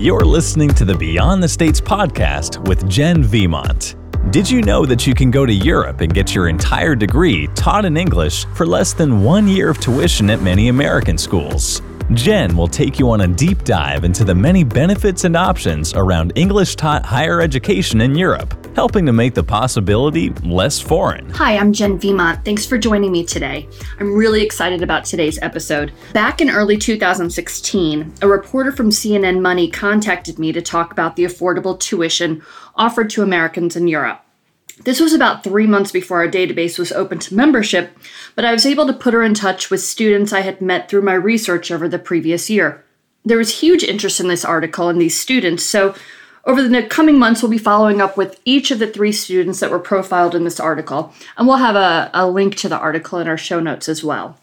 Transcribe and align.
You're 0.00 0.20
listening 0.20 0.68
to 0.74 0.84
the 0.84 0.94
Beyond 0.94 1.42
the 1.42 1.48
States 1.48 1.80
podcast 1.80 2.64
with 2.68 2.88
Jenn 2.88 3.24
Viemont. 3.24 3.96
Did 4.30 4.48
you 4.48 4.62
know 4.62 4.86
that 4.86 5.08
you 5.08 5.12
can 5.12 5.32
go 5.32 5.44
to 5.44 5.52
Europe 5.52 6.02
and 6.02 6.14
get 6.14 6.36
your 6.36 6.48
entire 6.48 6.94
degree 6.94 7.48
taught 7.56 7.84
in 7.84 7.96
English 7.96 8.44
for 8.54 8.64
less 8.64 8.92
than 8.92 9.24
one 9.24 9.48
year 9.48 9.70
of 9.70 9.80
tuition 9.80 10.30
at 10.30 10.40
many 10.40 10.68
American 10.68 11.18
schools? 11.18 11.82
Jenn 12.14 12.56
will 12.56 12.68
take 12.68 13.00
you 13.00 13.10
on 13.10 13.22
a 13.22 13.26
deep 13.26 13.64
dive 13.64 14.04
into 14.04 14.22
the 14.22 14.36
many 14.36 14.62
benefits 14.62 15.24
and 15.24 15.36
options 15.36 15.92
around 15.94 16.32
English 16.36 16.76
taught 16.76 17.04
higher 17.04 17.40
education 17.40 18.00
in 18.00 18.14
Europe, 18.14 18.67
helping 18.74 19.06
to 19.06 19.12
make 19.12 19.34
the 19.34 19.42
possibility 19.42 20.30
less 20.42 20.80
foreign. 20.80 21.28
Hi, 21.30 21.56
I'm 21.56 21.72
Jenn 21.72 21.98
Viemont. 21.98 22.44
Thanks 22.44 22.64
for 22.66 22.78
joining 22.78 23.12
me 23.12 23.24
today. 23.24 23.68
I'm 23.98 24.14
really 24.14 24.42
excited 24.42 24.82
about 24.82 25.04
today's 25.04 25.38
episode. 25.42 25.92
Back 26.12 26.40
in 26.40 26.50
early 26.50 26.76
2016, 26.76 28.14
a 28.22 28.28
reporter 28.28 28.72
from 28.72 28.90
CNN 28.90 29.40
Money 29.40 29.70
contacted 29.70 30.38
me 30.38 30.52
to 30.52 30.62
talk 30.62 30.92
about 30.92 31.16
the 31.16 31.24
affordable 31.24 31.78
tuition 31.78 32.42
offered 32.76 33.10
to 33.10 33.22
Americans 33.22 33.76
in 33.76 33.88
Europe. 33.88 34.24
This 34.84 35.00
was 35.00 35.12
about 35.12 35.42
three 35.42 35.66
months 35.66 35.90
before 35.90 36.18
our 36.18 36.28
database 36.28 36.78
was 36.78 36.92
open 36.92 37.18
to 37.20 37.34
membership, 37.34 37.96
but 38.36 38.44
I 38.44 38.52
was 38.52 38.64
able 38.64 38.86
to 38.86 38.92
put 38.92 39.12
her 39.12 39.24
in 39.24 39.34
touch 39.34 39.70
with 39.70 39.80
students 39.80 40.32
I 40.32 40.42
had 40.42 40.60
met 40.60 40.88
through 40.88 41.02
my 41.02 41.14
research 41.14 41.70
over 41.70 41.88
the 41.88 41.98
previous 41.98 42.48
year. 42.48 42.84
There 43.24 43.38
was 43.38 43.60
huge 43.60 43.82
interest 43.82 44.20
in 44.20 44.28
this 44.28 44.44
article 44.44 44.88
and 44.88 45.00
these 45.00 45.18
students, 45.18 45.64
so 45.64 45.94
over 46.48 46.66
the 46.66 46.82
coming 46.84 47.18
months, 47.18 47.42
we'll 47.42 47.50
be 47.50 47.58
following 47.58 48.00
up 48.00 48.16
with 48.16 48.40
each 48.46 48.70
of 48.70 48.78
the 48.78 48.86
three 48.86 49.12
students 49.12 49.60
that 49.60 49.70
were 49.70 49.78
profiled 49.78 50.34
in 50.34 50.44
this 50.44 50.58
article, 50.58 51.12
and 51.36 51.46
we'll 51.46 51.58
have 51.58 51.76
a, 51.76 52.10
a 52.14 52.26
link 52.26 52.56
to 52.56 52.70
the 52.70 52.78
article 52.78 53.18
in 53.18 53.28
our 53.28 53.36
show 53.36 53.60
notes 53.60 53.86
as 53.86 54.02
well. 54.02 54.38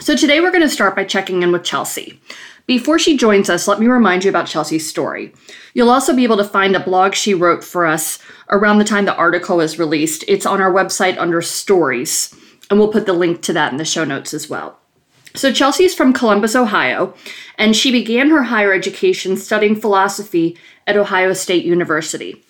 So, 0.00 0.16
today 0.16 0.40
we're 0.40 0.50
going 0.50 0.62
to 0.62 0.68
start 0.70 0.96
by 0.96 1.04
checking 1.04 1.42
in 1.42 1.52
with 1.52 1.62
Chelsea. 1.62 2.18
Before 2.66 2.98
she 2.98 3.18
joins 3.18 3.50
us, 3.50 3.68
let 3.68 3.80
me 3.80 3.86
remind 3.86 4.24
you 4.24 4.30
about 4.30 4.46
Chelsea's 4.46 4.88
story. 4.88 5.34
You'll 5.74 5.90
also 5.90 6.16
be 6.16 6.24
able 6.24 6.38
to 6.38 6.44
find 6.44 6.74
a 6.74 6.80
blog 6.80 7.14
she 7.14 7.34
wrote 7.34 7.62
for 7.62 7.84
us 7.84 8.18
around 8.48 8.78
the 8.78 8.84
time 8.84 9.04
the 9.04 9.14
article 9.14 9.58
was 9.58 9.78
released. 9.78 10.24
It's 10.28 10.46
on 10.46 10.62
our 10.62 10.72
website 10.72 11.18
under 11.18 11.42
stories, 11.42 12.34
and 12.70 12.78
we'll 12.78 12.92
put 12.92 13.04
the 13.04 13.12
link 13.12 13.42
to 13.42 13.52
that 13.52 13.72
in 13.72 13.78
the 13.78 13.84
show 13.84 14.04
notes 14.04 14.32
as 14.32 14.48
well. 14.48 14.78
So, 15.34 15.52
Chelsea 15.52 15.84
is 15.84 15.94
from 15.94 16.12
Columbus, 16.12 16.54
Ohio, 16.54 17.14
and 17.56 17.74
she 17.74 17.90
began 17.90 18.28
her 18.28 18.44
higher 18.44 18.72
education 18.72 19.36
studying 19.36 19.74
philosophy 19.74 20.58
at 20.86 20.96
Ohio 20.96 21.32
State 21.32 21.64
University. 21.64 22.44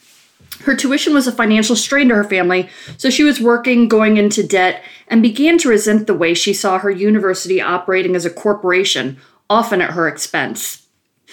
Her 0.63 0.77
tuition 0.77 1.15
was 1.15 1.27
a 1.27 1.33
financial 1.33 1.77
strain 1.77 2.09
to 2.09 2.15
her 2.15 2.25
family, 2.25 2.69
so 2.97 3.11
she 3.11 3.25
was 3.25 3.41
working, 3.41 3.89
going 3.89 4.17
into 4.17 4.47
debt, 4.47 4.83
and 5.09 5.23
began 5.23 5.59
to 5.59 5.69
resent 5.69 6.07
the 6.07 6.15
way 6.15 6.35
she 6.35 6.53
saw 6.53 6.79
her 6.79 6.91
university 6.91 7.61
operating 7.61 8.15
as 8.15 8.25
a 8.25 8.31
corporation 8.31 9.19
often 9.49 9.81
at 9.81 9.91
her 9.91 10.09
expense. 10.09 10.87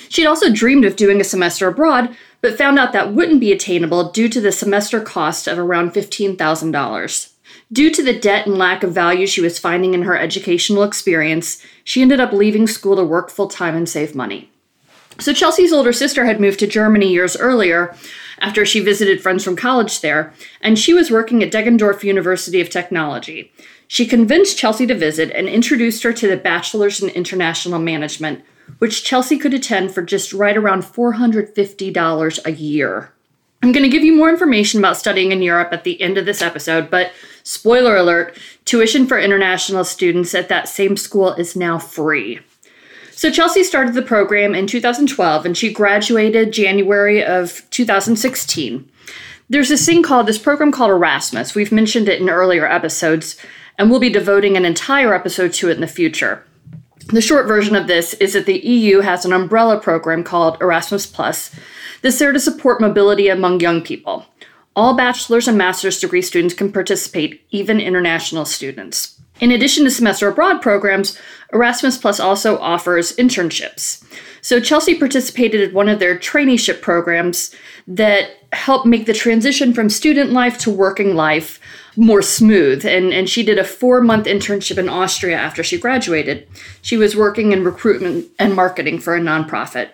She'd 0.07 0.25
also 0.25 0.51
dreamed 0.51 0.85
of 0.85 0.95
doing 0.95 1.19
a 1.19 1.25
semester 1.25 1.67
abroad, 1.67 2.15
but 2.41 2.57
found 2.57 2.79
out 2.79 2.93
that 2.93 3.13
wouldn't 3.13 3.39
be 3.39 3.51
attainable 3.51 4.11
due 4.11 4.29
to 4.29 4.41
the 4.41 4.51
semester 4.51 5.01
cost 5.01 5.47
of 5.47 5.59
around 5.59 5.91
$15,000. 5.93 7.29
Due 7.71 7.91
to 7.91 8.01
the 8.01 8.17
debt 8.17 8.47
and 8.47 8.57
lack 8.57 8.81
of 8.83 8.93
value 8.93 9.27
she 9.27 9.41
was 9.41 9.59
finding 9.59 9.93
in 9.93 10.01
her 10.01 10.17
educational 10.17 10.83
experience, 10.83 11.63
she 11.83 12.01
ended 12.01 12.19
up 12.19 12.33
leaving 12.33 12.65
school 12.65 12.95
to 12.95 13.03
work 13.03 13.29
full 13.29 13.47
time 13.47 13.75
and 13.75 13.87
save 13.87 14.15
money. 14.15 14.51
So, 15.19 15.33
Chelsea's 15.33 15.73
older 15.73 15.93
sister 15.93 16.25
had 16.25 16.39
moved 16.39 16.59
to 16.59 16.67
Germany 16.67 17.11
years 17.11 17.37
earlier 17.37 17.95
after 18.39 18.65
she 18.65 18.79
visited 18.79 19.21
friends 19.21 19.43
from 19.43 19.55
college 19.55 20.01
there, 20.01 20.33
and 20.61 20.79
she 20.79 20.93
was 20.93 21.11
working 21.11 21.43
at 21.43 21.51
Deggendorf 21.51 22.03
University 22.03 22.61
of 22.61 22.69
Technology. 22.69 23.51
She 23.87 24.07
convinced 24.07 24.57
Chelsea 24.57 24.87
to 24.87 24.95
visit 24.95 25.29
and 25.31 25.49
introduced 25.49 26.03
her 26.03 26.13
to 26.13 26.27
the 26.27 26.37
Bachelor's 26.37 27.03
in 27.03 27.09
International 27.09 27.79
Management, 27.79 28.43
which 28.77 29.03
Chelsea 29.03 29.37
could 29.37 29.53
attend 29.53 29.91
for 29.91 30.01
just 30.01 30.31
right 30.31 30.55
around 30.55 30.83
$450 30.83 32.45
a 32.45 32.51
year. 32.51 33.11
I'm 33.61 33.73
going 33.73 33.83
to 33.83 33.89
give 33.89 34.05
you 34.05 34.15
more 34.15 34.29
information 34.29 34.79
about 34.79 34.97
studying 34.97 35.31
in 35.31 35.41
Europe 35.41 35.69
at 35.73 35.83
the 35.83 36.01
end 36.01 36.17
of 36.17 36.25
this 36.25 36.41
episode, 36.41 36.89
but 36.89 37.11
spoiler 37.43 37.97
alert 37.97 38.37
tuition 38.63 39.05
for 39.05 39.19
international 39.19 39.83
students 39.83 40.33
at 40.33 40.47
that 40.47 40.69
same 40.69 40.95
school 40.95 41.33
is 41.33 41.55
now 41.55 41.77
free. 41.77 42.39
So 43.11 43.29
Chelsea 43.29 43.65
started 43.65 43.95
the 43.95 44.01
program 44.01 44.55
in 44.55 44.65
2012 44.65 45.45
and 45.45 45.57
she 45.57 45.73
graduated 45.73 46.53
January 46.53 47.21
of 47.21 47.69
2016. 47.69 48.89
There's 49.49 49.67
this 49.67 49.85
thing 49.85 50.03
called 50.03 50.25
this 50.25 50.37
program 50.37 50.71
called 50.71 50.91
Erasmus. 50.91 51.53
We've 51.53 51.71
mentioned 51.71 52.07
it 52.07 52.21
in 52.21 52.29
earlier 52.29 52.65
episodes 52.65 53.35
and 53.77 53.89
we'll 53.89 53.99
be 53.99 54.09
devoting 54.09 54.55
an 54.55 54.63
entire 54.63 55.13
episode 55.13 55.51
to 55.55 55.69
it 55.69 55.73
in 55.73 55.81
the 55.81 55.87
future. 55.87 56.45
The 57.09 57.21
short 57.21 57.47
version 57.47 57.75
of 57.75 57.87
this 57.87 58.13
is 58.15 58.33
that 58.33 58.45
the 58.45 58.59
EU 58.59 58.99
has 58.99 59.25
an 59.25 59.33
umbrella 59.33 59.79
program 59.79 60.23
called 60.23 60.61
Erasmus 60.61 61.07
Plus 61.07 61.49
that's 62.03 62.19
there 62.19 62.31
to 62.31 62.39
support 62.39 62.79
mobility 62.79 63.29
among 63.29 63.61
young 63.61 63.81
people. 63.81 64.27
All 64.75 64.95
bachelor's 64.95 65.47
and 65.47 65.57
master's 65.57 65.99
degree 65.99 66.21
students 66.21 66.53
can 66.53 66.71
participate, 66.71 67.43
even 67.49 67.79
international 67.79 68.45
students. 68.45 69.19
In 69.39 69.51
addition 69.51 69.85
to 69.85 69.91
semester 69.91 70.27
abroad 70.27 70.61
programs, 70.61 71.17
Erasmus 71.51 71.97
Plus 71.97 72.19
also 72.19 72.59
offers 72.59 73.15
internships. 73.15 74.03
So 74.41 74.59
Chelsea 74.59 74.97
participated 74.97 75.61
in 75.61 75.73
one 75.73 75.89
of 75.89 75.97
their 75.97 76.15
traineeship 76.15 76.79
programs 76.81 77.55
that 77.87 78.29
help 78.53 78.85
make 78.85 79.07
the 79.07 79.13
transition 79.13 79.73
from 79.73 79.89
student 79.89 80.31
life 80.31 80.59
to 80.59 80.69
working 80.69 81.15
life 81.15 81.59
more 81.95 82.21
smooth. 82.21 82.85
And, 82.85 83.13
and 83.13 83.29
she 83.29 83.43
did 83.43 83.59
a 83.59 83.63
four 83.63 84.01
month 84.01 84.25
internship 84.25 84.77
in 84.77 84.89
Austria 84.89 85.37
after 85.37 85.63
she 85.63 85.79
graduated. 85.79 86.47
She 86.81 86.97
was 86.97 87.15
working 87.15 87.51
in 87.51 87.63
recruitment 87.63 88.27
and 88.37 88.55
marketing 88.55 88.99
for 88.99 89.15
a 89.15 89.19
nonprofit. 89.19 89.89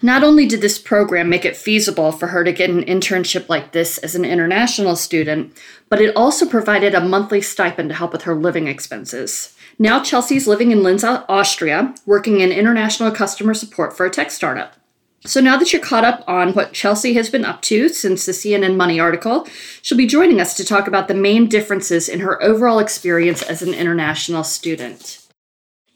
Not 0.00 0.22
only 0.22 0.46
did 0.46 0.60
this 0.60 0.78
program 0.78 1.28
make 1.28 1.44
it 1.44 1.56
feasible 1.56 2.12
for 2.12 2.28
her 2.28 2.44
to 2.44 2.52
get 2.52 2.70
an 2.70 2.84
internship 2.84 3.48
like 3.48 3.72
this 3.72 3.98
as 3.98 4.14
an 4.14 4.24
international 4.24 4.94
student, 4.94 5.52
but 5.88 6.00
it 6.00 6.14
also 6.14 6.46
provided 6.46 6.94
a 6.94 7.00
monthly 7.00 7.40
stipend 7.40 7.88
to 7.88 7.96
help 7.96 8.12
with 8.12 8.22
her 8.22 8.34
living 8.36 8.68
expenses. 8.68 9.56
Now 9.76 10.00
Chelsea's 10.00 10.46
living 10.46 10.70
in 10.70 10.84
Linz, 10.84 11.02
Austria, 11.02 11.94
working 12.06 12.40
in 12.40 12.52
international 12.52 13.10
customer 13.10 13.54
support 13.54 13.96
for 13.96 14.06
a 14.06 14.10
tech 14.10 14.30
startup. 14.30 14.77
So 15.24 15.40
now 15.40 15.56
that 15.56 15.72
you're 15.72 15.82
caught 15.82 16.04
up 16.04 16.22
on 16.28 16.52
what 16.52 16.72
Chelsea 16.72 17.12
has 17.14 17.28
been 17.28 17.44
up 17.44 17.60
to 17.62 17.88
since 17.88 18.24
the 18.24 18.32
CNN 18.32 18.76
Money 18.76 19.00
article, 19.00 19.46
she'll 19.82 19.98
be 19.98 20.06
joining 20.06 20.40
us 20.40 20.54
to 20.54 20.64
talk 20.64 20.86
about 20.86 21.08
the 21.08 21.14
main 21.14 21.48
differences 21.48 22.08
in 22.08 22.20
her 22.20 22.42
overall 22.42 22.78
experience 22.78 23.42
as 23.42 23.60
an 23.60 23.74
international 23.74 24.44
student. 24.44 25.26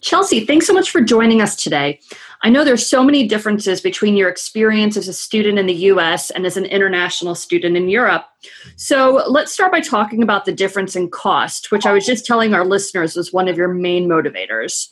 Chelsea, 0.00 0.44
thanks 0.44 0.66
so 0.66 0.72
much 0.72 0.90
for 0.90 1.00
joining 1.00 1.40
us 1.40 1.54
today. 1.54 2.00
I 2.42 2.50
know 2.50 2.64
there's 2.64 2.84
so 2.84 3.04
many 3.04 3.28
differences 3.28 3.80
between 3.80 4.16
your 4.16 4.28
experience 4.28 4.96
as 4.96 5.06
a 5.06 5.12
student 5.12 5.60
in 5.60 5.66
the 5.66 5.74
US 5.74 6.30
and 6.30 6.44
as 6.44 6.56
an 6.56 6.64
international 6.64 7.36
student 7.36 7.76
in 7.76 7.88
Europe. 7.88 8.26
So 8.74 9.22
let's 9.28 9.52
start 9.52 9.70
by 9.70 9.80
talking 9.80 10.24
about 10.24 10.44
the 10.44 10.52
difference 10.52 10.96
in 10.96 11.08
cost, 11.08 11.70
which 11.70 11.86
I 11.86 11.92
was 11.92 12.04
just 12.04 12.26
telling 12.26 12.52
our 12.52 12.64
listeners 12.64 13.14
was 13.14 13.32
one 13.32 13.46
of 13.46 13.56
your 13.56 13.68
main 13.68 14.08
motivators. 14.08 14.88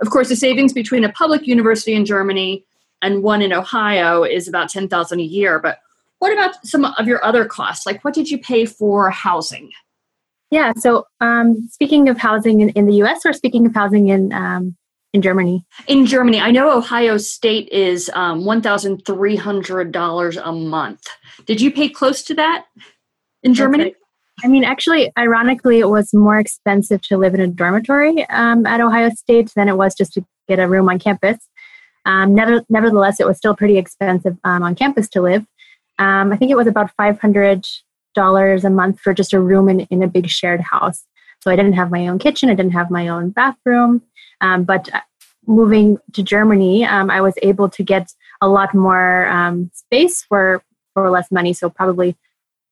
Of 0.00 0.10
course, 0.10 0.28
the 0.28 0.36
savings 0.36 0.72
between 0.72 1.02
a 1.02 1.12
public 1.12 1.48
university 1.48 1.94
in 1.94 2.06
Germany 2.06 2.64
and 3.02 3.22
one 3.22 3.42
in 3.42 3.52
Ohio 3.52 4.24
is 4.24 4.48
about 4.48 4.68
10,000 4.68 5.20
a 5.20 5.22
year, 5.22 5.58
but 5.58 5.80
what 6.20 6.32
about 6.32 6.64
some 6.64 6.84
of 6.84 7.06
your 7.06 7.22
other 7.24 7.44
costs? 7.44 7.84
Like 7.84 8.04
what 8.04 8.14
did 8.14 8.30
you 8.30 8.38
pay 8.38 8.64
for 8.64 9.10
housing? 9.10 9.70
Yeah, 10.50 10.72
so 10.76 11.06
um, 11.20 11.68
speaking 11.70 12.08
of 12.08 12.18
housing 12.18 12.60
in, 12.60 12.68
in, 12.70 12.86
the 12.86 12.94
US 13.02 13.26
or 13.26 13.32
speaking 13.32 13.66
of 13.66 13.74
housing 13.74 14.08
in 14.08 14.32
um, 14.32 14.76
in 15.12 15.22
Germany? 15.22 15.64
In 15.88 16.06
Germany, 16.06 16.40
I 16.40 16.50
know 16.50 16.76
Ohio 16.76 17.16
State 17.16 17.68
is 17.70 18.10
um, 18.14 18.42
$1,300 18.42 20.40
a 20.42 20.52
month. 20.52 21.06
Did 21.46 21.60
you 21.60 21.70
pay 21.70 21.88
close 21.88 22.22
to 22.24 22.34
that 22.34 22.66
in 23.42 23.54
Germany? 23.54 23.84
Right. 23.84 23.96
I 24.44 24.48
mean, 24.48 24.64
actually, 24.64 25.12
ironically, 25.18 25.80
it 25.80 25.88
was 25.88 26.12
more 26.14 26.38
expensive 26.38 27.02
to 27.02 27.16
live 27.16 27.34
in 27.34 27.40
a 27.40 27.46
dormitory 27.46 28.28
um, 28.30 28.66
at 28.66 28.80
Ohio 28.80 29.10
State 29.10 29.52
than 29.54 29.68
it 29.68 29.76
was 29.76 29.94
just 29.94 30.14
to 30.14 30.24
get 30.48 30.58
a 30.58 30.68
room 30.68 30.88
on 30.88 30.98
campus. 30.98 31.38
Um, 32.04 32.34
never, 32.34 32.64
nevertheless, 32.68 33.20
it 33.20 33.26
was 33.26 33.36
still 33.36 33.54
pretty 33.54 33.78
expensive 33.78 34.36
um, 34.44 34.62
on 34.62 34.74
campus 34.74 35.08
to 35.10 35.20
live. 35.20 35.46
Um, 35.98 36.32
I 36.32 36.36
think 36.36 36.50
it 36.50 36.56
was 36.56 36.66
about 36.66 36.90
$500 36.98 38.64
a 38.64 38.70
month 38.70 39.00
for 39.00 39.14
just 39.14 39.32
a 39.32 39.40
room 39.40 39.68
in, 39.68 39.80
in 39.80 40.02
a 40.02 40.08
big 40.08 40.28
shared 40.28 40.60
house. 40.60 41.04
So 41.40 41.50
I 41.50 41.56
didn't 41.56 41.74
have 41.74 41.90
my 41.90 42.06
own 42.08 42.18
kitchen, 42.18 42.50
I 42.50 42.54
didn't 42.54 42.72
have 42.72 42.90
my 42.90 43.08
own 43.08 43.30
bathroom. 43.30 44.02
Um, 44.40 44.64
but 44.64 44.92
uh, 44.94 45.00
moving 45.46 45.98
to 46.12 46.22
Germany, 46.22 46.84
um, 46.84 47.10
I 47.10 47.20
was 47.20 47.34
able 47.42 47.68
to 47.70 47.82
get 47.82 48.12
a 48.40 48.48
lot 48.48 48.74
more 48.74 49.26
um, 49.28 49.70
space 49.74 50.22
for, 50.22 50.62
for 50.94 51.10
less 51.10 51.30
money. 51.30 51.52
So 51.52 51.68
probably 51.68 52.16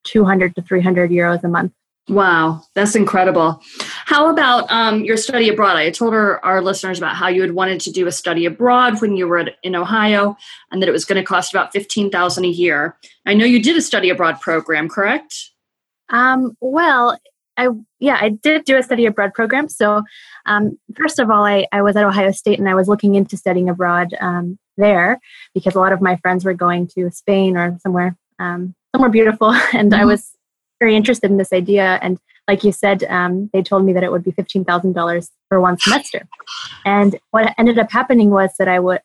200 0.05 0.55
to 0.57 0.63
300 0.63 1.11
euros 1.11 1.43
a 1.45 1.49
month. 1.49 1.73
Wow, 2.09 2.63
that's 2.75 2.97
incredible. 2.97 3.61
How 4.11 4.29
about 4.29 4.69
um, 4.73 5.05
your 5.05 5.17
study 5.17 5.49
abroad? 5.51 5.77
I 5.77 5.89
told 5.91 6.15
our, 6.15 6.45
our 6.45 6.61
listeners 6.61 6.99
about 6.99 7.15
how 7.15 7.29
you 7.29 7.43
had 7.43 7.53
wanted 7.53 7.81
to 7.83 7.93
do 7.93 8.09
a 8.09 8.13
study 8.13 8.45
abroad 8.45 9.01
when 9.01 9.17
you 9.17 9.29
were 9.29 9.39
at, 9.39 9.55
in 9.63 9.77
Ohio, 9.77 10.37
and 10.73 10.83
that 10.83 10.89
it 10.89 10.93
was 10.93 11.05
going 11.05 11.23
to 11.23 11.25
cost 11.25 11.55
about 11.55 11.73
fifteen 11.73 12.11
thousand 12.11 12.45
a 12.45 12.49
year. 12.49 12.97
I 13.25 13.35
know 13.35 13.45
you 13.45 13.63
did 13.63 13.77
a 13.77 13.81
study 13.81 14.11
abroad 14.11 14.41
program, 14.41 14.89
correct? 14.89 15.53
Um, 16.09 16.57
well, 16.61 17.21
I 17.57 17.69
yeah, 18.01 18.19
I 18.21 18.31
did 18.31 18.65
do 18.65 18.77
a 18.77 18.83
study 18.83 19.07
abroad 19.07 19.33
program. 19.33 19.69
So 19.69 20.03
um, 20.45 20.77
first 20.97 21.21
of 21.21 21.31
all, 21.31 21.45
I, 21.45 21.69
I 21.71 21.81
was 21.81 21.95
at 21.95 22.03
Ohio 22.03 22.33
State 22.33 22.59
and 22.59 22.69
I 22.69 22.75
was 22.75 22.89
looking 22.89 23.15
into 23.15 23.37
studying 23.37 23.69
abroad 23.69 24.13
um, 24.21 24.59
there 24.77 25.21
because 25.55 25.77
a 25.77 25.79
lot 25.79 25.93
of 25.93 26.01
my 26.01 26.17
friends 26.17 26.45
were 26.45 26.53
going 26.53 26.89
to 26.97 27.13
Spain 27.13 27.57
or 27.57 27.79
somewhere 27.81 28.17
um, 28.41 28.75
somewhere 28.93 29.11
beautiful, 29.13 29.51
and 29.73 29.93
mm-hmm. 29.93 30.01
I 30.01 30.05
was 30.05 30.33
very 30.81 30.97
interested 30.97 31.31
in 31.31 31.37
this 31.37 31.53
idea. 31.53 32.01
And 32.03 32.19
like 32.51 32.65
you 32.65 32.73
said, 32.73 33.05
um, 33.05 33.49
they 33.53 33.63
told 33.63 33.85
me 33.85 33.93
that 33.93 34.03
it 34.03 34.11
would 34.11 34.25
be 34.25 34.33
fifteen 34.33 34.65
thousand 34.65 34.93
dollars 34.93 35.31
for 35.49 35.61
one 35.61 35.79
semester. 35.79 36.27
And 36.85 37.17
what 37.31 37.55
ended 37.57 37.79
up 37.79 37.93
happening 37.93 38.31
was 38.31 38.51
that 38.59 38.67
I 38.67 38.81
would 38.81 39.01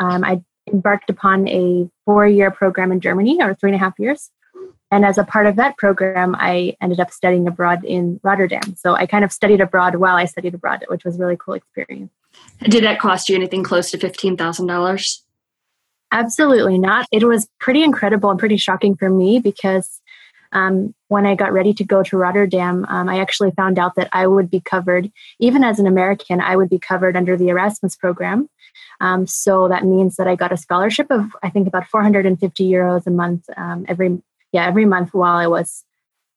um, 0.00 0.24
I 0.24 0.42
embarked 0.72 1.08
upon 1.08 1.46
a 1.46 1.88
four 2.04 2.26
year 2.26 2.50
program 2.50 2.90
in 2.90 3.00
Germany, 3.00 3.40
or 3.40 3.54
three 3.54 3.70
and 3.70 3.76
a 3.76 3.78
half 3.78 3.94
years. 4.00 4.30
And 4.90 5.04
as 5.04 5.16
a 5.16 5.22
part 5.22 5.46
of 5.46 5.54
that 5.56 5.76
program, 5.76 6.34
I 6.36 6.74
ended 6.82 6.98
up 6.98 7.12
studying 7.12 7.46
abroad 7.46 7.84
in 7.84 8.18
Rotterdam. 8.24 8.74
So 8.76 8.94
I 8.94 9.06
kind 9.06 9.24
of 9.24 9.32
studied 9.32 9.60
abroad 9.60 9.94
while 9.96 10.16
I 10.16 10.24
studied 10.24 10.54
abroad, 10.54 10.84
which 10.88 11.04
was 11.04 11.16
a 11.16 11.18
really 11.18 11.36
cool 11.38 11.54
experience. 11.54 12.10
Did 12.62 12.82
that 12.84 12.98
cost 12.98 13.28
you 13.28 13.36
anything 13.36 13.62
close 13.62 13.90
to 13.92 13.98
$15,000? 13.98 15.20
Absolutely 16.10 16.78
not. 16.78 17.06
It 17.12 17.24
was 17.24 17.48
pretty 17.60 17.82
incredible 17.82 18.30
and 18.30 18.38
pretty 18.38 18.56
shocking 18.56 18.96
for 18.96 19.10
me 19.10 19.38
because 19.38 20.00
um, 20.52 20.94
when 21.08 21.26
I 21.26 21.34
got 21.34 21.52
ready 21.52 21.74
to 21.74 21.84
go 21.84 22.02
to 22.02 22.16
Rotterdam, 22.16 22.86
um, 22.88 23.08
I 23.08 23.20
actually 23.20 23.50
found 23.52 23.78
out 23.78 23.94
that 23.96 24.08
I 24.12 24.26
would 24.26 24.50
be 24.50 24.60
covered, 24.60 25.10
even 25.40 25.64
as 25.64 25.78
an 25.78 25.86
American, 25.86 26.40
I 26.40 26.56
would 26.56 26.68
be 26.68 26.78
covered 26.78 27.16
under 27.16 27.36
the 27.36 27.48
Erasmus 27.48 27.96
program. 27.96 28.48
Um, 29.00 29.26
so 29.26 29.68
that 29.68 29.84
means 29.84 30.16
that 30.16 30.28
I 30.28 30.34
got 30.34 30.52
a 30.52 30.56
scholarship 30.56 31.10
of, 31.10 31.30
I 31.42 31.50
think, 31.50 31.68
about 31.68 31.86
450 31.86 32.68
euros 32.68 33.06
a 33.06 33.10
month 33.10 33.44
um, 33.56 33.86
every, 33.88 34.20
yeah, 34.52 34.66
every 34.66 34.84
month 34.84 35.14
while 35.14 35.36
I 35.36 35.46
was 35.46 35.84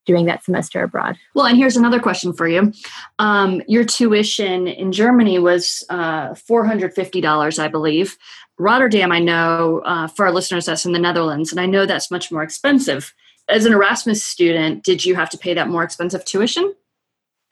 doing 0.04 0.26
that 0.26 0.44
semester 0.44 0.82
abroad. 0.82 1.16
Well, 1.34 1.46
and 1.46 1.56
here's 1.56 1.76
another 1.76 2.00
question 2.00 2.32
for 2.32 2.48
you. 2.48 2.72
Um, 3.18 3.62
your 3.68 3.84
tuition 3.84 4.66
in 4.66 4.92
Germany 4.92 5.38
was 5.38 5.84
uh, 5.90 6.30
$450, 6.30 7.58
I 7.58 7.68
believe. 7.68 8.16
Rotterdam, 8.58 9.12
I 9.12 9.18
know 9.20 9.82
uh, 9.84 10.08
for 10.08 10.26
our 10.26 10.32
listeners, 10.32 10.66
that's 10.66 10.84
in 10.84 10.92
the 10.92 10.98
Netherlands, 10.98 11.52
and 11.52 11.60
I 11.60 11.66
know 11.66 11.86
that's 11.86 12.10
much 12.10 12.30
more 12.30 12.42
expensive. 12.42 13.14
As 13.52 13.66
an 13.66 13.74
Erasmus 13.74 14.24
student, 14.24 14.82
did 14.82 15.04
you 15.04 15.14
have 15.14 15.28
to 15.28 15.36
pay 15.36 15.52
that 15.52 15.68
more 15.68 15.82
expensive 15.82 16.24
tuition? 16.24 16.74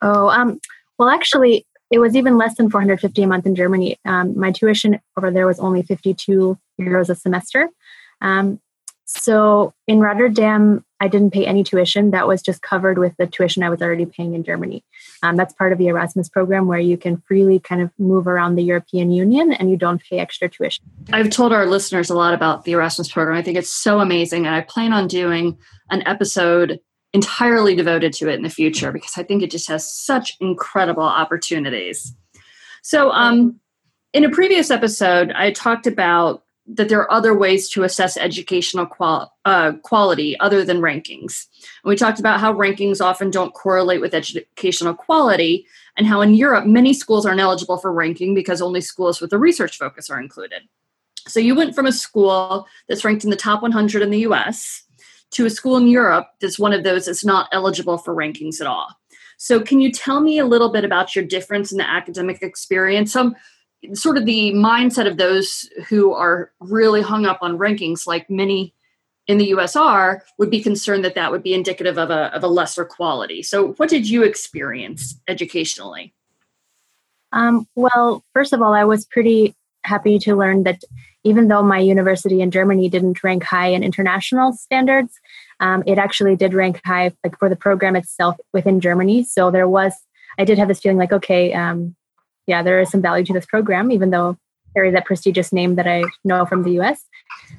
Oh, 0.00 0.30
um, 0.30 0.58
well, 0.98 1.10
actually, 1.10 1.66
it 1.90 1.98
was 1.98 2.16
even 2.16 2.38
less 2.38 2.56
than 2.56 2.70
450 2.70 3.22
a 3.22 3.26
month 3.26 3.44
in 3.44 3.54
Germany. 3.54 3.98
Um, 4.06 4.38
my 4.38 4.50
tuition 4.50 4.98
over 5.18 5.30
there 5.30 5.46
was 5.46 5.60
only 5.60 5.82
52 5.82 6.56
euros 6.80 7.10
a 7.10 7.14
semester. 7.14 7.68
Um, 8.22 8.60
so 9.04 9.74
in 9.86 10.00
Rotterdam, 10.00 10.86
I 11.00 11.08
didn't 11.08 11.32
pay 11.32 11.46
any 11.46 11.64
tuition. 11.64 12.10
That 12.10 12.28
was 12.28 12.42
just 12.42 12.60
covered 12.62 12.98
with 12.98 13.16
the 13.16 13.26
tuition 13.26 13.62
I 13.62 13.70
was 13.70 13.80
already 13.80 14.06
paying 14.06 14.34
in 14.34 14.44
Germany. 14.44 14.84
Um, 15.22 15.36
that's 15.36 15.54
part 15.54 15.72
of 15.72 15.78
the 15.78 15.88
Erasmus 15.88 16.28
program 16.28 16.66
where 16.66 16.78
you 16.78 16.98
can 16.98 17.22
freely 17.26 17.58
kind 17.58 17.80
of 17.80 17.90
move 17.98 18.26
around 18.26 18.56
the 18.56 18.62
European 18.62 19.10
Union 19.10 19.52
and 19.52 19.70
you 19.70 19.76
don't 19.76 20.02
pay 20.02 20.18
extra 20.18 20.48
tuition. 20.48 20.84
I've 21.12 21.30
told 21.30 21.52
our 21.52 21.66
listeners 21.66 22.10
a 22.10 22.14
lot 22.14 22.34
about 22.34 22.64
the 22.64 22.72
Erasmus 22.72 23.10
program. 23.10 23.36
I 23.36 23.42
think 23.42 23.56
it's 23.56 23.72
so 23.72 24.00
amazing. 24.00 24.46
And 24.46 24.54
I 24.54 24.60
plan 24.60 24.92
on 24.92 25.08
doing 25.08 25.58
an 25.90 26.06
episode 26.06 26.80
entirely 27.12 27.74
devoted 27.74 28.12
to 28.12 28.28
it 28.28 28.34
in 28.34 28.42
the 28.42 28.50
future 28.50 28.92
because 28.92 29.16
I 29.16 29.22
think 29.22 29.42
it 29.42 29.50
just 29.50 29.68
has 29.68 29.90
such 29.92 30.36
incredible 30.40 31.02
opportunities. 31.02 32.14
So, 32.82 33.10
um, 33.10 33.58
in 34.12 34.24
a 34.24 34.30
previous 34.30 34.70
episode, 34.70 35.30
I 35.32 35.52
talked 35.52 35.86
about 35.86 36.44
that 36.74 36.88
there 36.88 37.00
are 37.00 37.12
other 37.12 37.36
ways 37.36 37.68
to 37.70 37.82
assess 37.82 38.16
educational 38.16 38.86
qual- 38.86 39.34
uh, 39.44 39.72
quality 39.82 40.38
other 40.38 40.64
than 40.64 40.80
rankings. 40.80 41.46
And 41.82 41.88
we 41.90 41.96
talked 41.96 42.20
about 42.20 42.40
how 42.40 42.52
rankings 42.52 43.00
often 43.00 43.30
don't 43.30 43.54
correlate 43.54 44.00
with 44.00 44.14
educational 44.14 44.94
quality, 44.94 45.66
and 45.96 46.06
how 46.06 46.20
in 46.20 46.34
Europe, 46.34 46.66
many 46.66 46.94
schools 46.94 47.26
aren't 47.26 47.40
eligible 47.40 47.76
for 47.76 47.92
ranking 47.92 48.34
because 48.34 48.62
only 48.62 48.80
schools 48.80 49.20
with 49.20 49.32
a 49.32 49.38
research 49.38 49.76
focus 49.76 50.08
are 50.08 50.20
included. 50.20 50.62
So 51.26 51.40
you 51.40 51.54
went 51.54 51.74
from 51.74 51.86
a 51.86 51.92
school 51.92 52.66
that's 52.88 53.04
ranked 53.04 53.24
in 53.24 53.30
the 53.30 53.36
top 53.36 53.62
100 53.62 54.02
in 54.02 54.10
the 54.10 54.20
US 54.20 54.84
to 55.32 55.46
a 55.46 55.50
school 55.50 55.76
in 55.76 55.86
Europe 55.86 56.28
that's 56.40 56.58
one 56.58 56.72
of 56.72 56.84
those 56.84 57.06
that's 57.06 57.24
not 57.24 57.48
eligible 57.52 57.98
for 57.98 58.14
rankings 58.14 58.60
at 58.60 58.66
all. 58.66 58.88
So, 59.36 59.58
can 59.58 59.80
you 59.80 59.90
tell 59.90 60.20
me 60.20 60.38
a 60.38 60.44
little 60.44 60.70
bit 60.70 60.84
about 60.84 61.16
your 61.16 61.24
difference 61.24 61.72
in 61.72 61.78
the 61.78 61.88
academic 61.88 62.42
experience? 62.42 63.10
Some 63.10 63.34
sort 63.94 64.16
of 64.16 64.26
the 64.26 64.52
mindset 64.52 65.06
of 65.06 65.16
those 65.16 65.68
who 65.88 66.12
are 66.12 66.52
really 66.60 67.02
hung 67.02 67.26
up 67.26 67.38
on 67.40 67.58
rankings, 67.58 68.06
like 68.06 68.28
many 68.28 68.74
in 69.26 69.38
the 69.38 69.46
US 69.46 69.76
are, 69.76 70.24
would 70.38 70.50
be 70.50 70.60
concerned 70.60 71.04
that 71.04 71.14
that 71.14 71.30
would 71.30 71.42
be 71.42 71.54
indicative 71.54 71.98
of 71.98 72.10
a, 72.10 72.34
of 72.34 72.42
a 72.42 72.48
lesser 72.48 72.84
quality. 72.84 73.42
So, 73.42 73.72
what 73.74 73.88
did 73.88 74.08
you 74.08 74.22
experience 74.24 75.20
educationally? 75.28 76.12
Um, 77.32 77.66
well, 77.76 78.24
first 78.34 78.52
of 78.52 78.60
all, 78.60 78.74
I 78.74 78.84
was 78.84 79.06
pretty 79.06 79.54
happy 79.84 80.18
to 80.18 80.36
learn 80.36 80.64
that 80.64 80.82
even 81.22 81.48
though 81.48 81.62
my 81.62 81.78
university 81.78 82.40
in 82.40 82.50
Germany 82.50 82.88
didn't 82.88 83.22
rank 83.22 83.44
high 83.44 83.68
in 83.68 83.84
international 83.84 84.52
standards, 84.52 85.18
um, 85.60 85.82
it 85.86 85.98
actually 85.98 86.36
did 86.36 86.54
rank 86.54 86.80
high 86.84 87.12
like 87.22 87.38
for 87.38 87.48
the 87.48 87.56
program 87.56 87.96
itself 87.96 88.36
within 88.52 88.80
Germany. 88.80 89.22
So 89.24 89.50
there 89.50 89.68
was, 89.68 89.92
I 90.38 90.44
did 90.44 90.58
have 90.58 90.68
this 90.68 90.80
feeling 90.80 90.98
like, 90.98 91.12
okay, 91.12 91.52
um, 91.52 91.94
yeah, 92.50 92.62
there 92.62 92.80
is 92.80 92.90
some 92.90 93.00
value 93.00 93.24
to 93.24 93.32
this 93.32 93.46
program, 93.46 93.92
even 93.92 94.10
though 94.10 94.36
there 94.74 94.84
is 94.84 94.92
that 94.92 95.06
prestigious 95.06 95.52
name 95.52 95.76
that 95.76 95.86
I 95.86 96.02
know 96.24 96.44
from 96.44 96.64
the 96.64 96.72
US. 96.80 97.04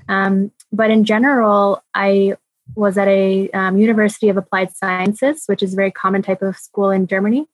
Um, 0.10 0.52
but 0.72 0.92
in 0.92 1.06
general, 1.06 1.82
I 1.94 2.36
was 2.76 2.98
at 2.98 3.08
a 3.08 3.50
um, 3.52 3.78
University 3.78 4.28
of 4.30 4.38
Applied 4.38 4.76
Sciences, 4.76 5.44
which 5.48 5.64
is 5.64 5.74
a 5.74 5.76
very 5.76 5.92
common 5.92 6.22
type 6.22 6.42
of 6.42 6.58
school 6.58 6.90
in 6.90 7.08
Germany 7.08 7.48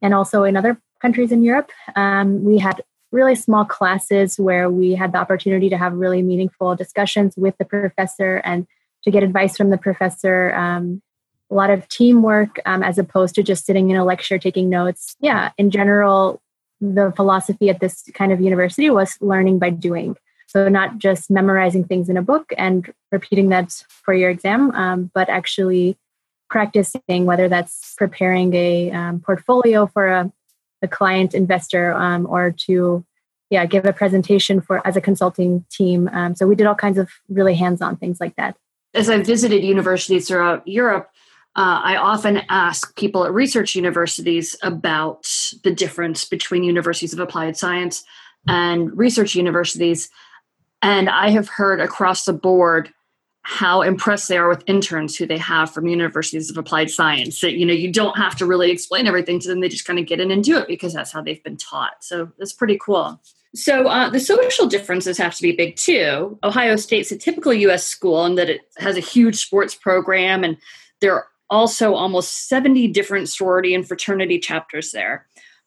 and 0.00 0.14
also 0.14 0.44
in 0.44 0.56
other 0.56 0.80
countries 1.00 1.30
in 1.30 1.42
Europe. 1.42 1.70
Um, 1.94 2.42
we 2.42 2.58
had 2.58 2.82
really 3.10 3.34
small 3.34 3.66
classes 3.66 4.38
where 4.38 4.70
we 4.70 4.94
had 4.94 5.12
the 5.12 5.18
opportunity 5.18 5.68
to 5.68 5.76
have 5.76 5.92
really 5.92 6.22
meaningful 6.22 6.74
discussions 6.74 7.34
with 7.36 7.54
the 7.58 7.66
professor 7.66 8.36
and 8.44 8.66
to 9.04 9.10
get 9.10 9.22
advice 9.22 9.56
from 9.58 9.68
the 9.68 9.76
professor. 9.78 10.54
Um, 10.54 11.02
a 11.50 11.54
lot 11.54 11.70
of 11.70 11.86
teamwork 11.88 12.58
um, 12.64 12.82
as 12.82 12.98
opposed 12.98 13.34
to 13.34 13.42
just 13.42 13.66
sitting 13.66 13.90
in 13.90 13.96
a 13.96 14.04
lecture 14.04 14.38
taking 14.38 14.70
notes. 14.70 15.16
Yeah, 15.20 15.50
in 15.58 15.70
general, 15.70 16.40
the 16.82 17.12
philosophy 17.16 17.70
at 17.70 17.80
this 17.80 18.02
kind 18.12 18.32
of 18.32 18.40
university 18.40 18.90
was 18.90 19.16
learning 19.20 19.58
by 19.58 19.70
doing. 19.70 20.16
So, 20.48 20.68
not 20.68 20.98
just 20.98 21.30
memorizing 21.30 21.84
things 21.84 22.10
in 22.10 22.18
a 22.18 22.22
book 22.22 22.52
and 22.58 22.92
repeating 23.10 23.48
that 23.48 23.72
for 23.88 24.12
your 24.12 24.28
exam, 24.28 24.70
um, 24.72 25.10
but 25.14 25.30
actually 25.30 25.96
practicing, 26.50 27.24
whether 27.24 27.48
that's 27.48 27.94
preparing 27.96 28.52
a 28.52 28.90
um, 28.90 29.20
portfolio 29.20 29.86
for 29.86 30.08
a 30.08 30.32
a 30.82 30.88
client 30.88 31.32
investor 31.32 31.92
um, 31.94 32.26
or 32.28 32.50
to 32.50 33.04
yeah 33.50 33.64
give 33.64 33.84
a 33.84 33.92
presentation 33.92 34.60
for 34.60 34.86
as 34.86 34.96
a 34.96 35.00
consulting 35.00 35.64
team 35.70 36.08
um, 36.12 36.34
so 36.34 36.46
we 36.46 36.54
did 36.54 36.66
all 36.66 36.74
kinds 36.74 36.98
of 36.98 37.08
really 37.28 37.54
hands-on 37.54 37.96
things 37.96 38.20
like 38.20 38.34
that 38.36 38.56
as 38.94 39.08
i 39.08 39.18
visited 39.22 39.62
universities 39.62 40.28
throughout 40.28 40.66
europe 40.66 41.10
uh, 41.56 41.80
i 41.84 41.96
often 41.96 42.42
ask 42.48 42.96
people 42.96 43.24
at 43.24 43.32
research 43.32 43.74
universities 43.74 44.56
about 44.62 45.28
the 45.64 45.72
difference 45.72 46.24
between 46.24 46.64
universities 46.64 47.12
of 47.12 47.18
applied 47.18 47.56
science 47.56 48.04
and 48.48 48.96
research 48.96 49.34
universities. 49.34 50.10
And 50.82 51.08
i 51.08 51.30
have 51.30 51.48
heard 51.48 51.80
across 51.80 52.24
the 52.24 52.32
board 52.32 52.92
how 53.42 53.82
impressed 53.82 54.28
they 54.28 54.38
are 54.38 54.48
with 54.48 54.62
interns 54.66 55.16
who 55.16 55.26
they 55.26 55.38
have 55.38 55.72
from 55.72 55.86
universities 55.86 56.48
of 56.48 56.56
applied 56.56 56.90
science 56.90 57.40
that 57.40 57.54
you 57.54 57.66
know 57.66 57.72
you 57.72 57.92
don't 57.92 58.16
have 58.16 58.36
to 58.36 58.46
really 58.46 58.70
explain 58.70 59.06
everything 59.06 59.40
to 59.40 59.48
them. 59.48 59.60
They 59.60 59.68
just 59.68 59.84
kind 59.84 59.98
of 59.98 60.06
get 60.06 60.20
in 60.20 60.30
and 60.30 60.44
do 60.44 60.58
it 60.58 60.68
because 60.68 60.92
that's 60.92 61.12
how 61.12 61.22
they've 61.22 61.42
been 61.42 61.56
taught. 61.56 62.04
So 62.04 62.30
that's 62.38 62.52
pretty 62.52 62.78
cool. 62.78 63.20
So 63.54 63.86
uh, 63.86 64.08
the 64.08 64.20
social 64.20 64.66
differences 64.66 65.18
have 65.18 65.34
to 65.34 65.42
be 65.42 65.52
big 65.52 65.76
too. 65.76 66.38
Ohio 66.42 66.76
state's 66.76 67.12
a 67.12 67.18
typical 67.18 67.52
us 67.52 67.84
school 67.84 68.24
in 68.24 68.36
that 68.36 68.48
it 68.48 68.62
has 68.78 68.96
a 68.96 69.00
huge 69.00 69.36
sports 69.36 69.74
program 69.74 70.44
and 70.44 70.56
there 71.00 71.26
also 71.52 71.94
almost 71.94 72.48
70 72.48 72.88
different 72.88 73.28
sorority 73.28 73.74
and 73.74 73.86
fraternity 73.86 74.40
chapters 74.40 74.90
there 74.90 75.26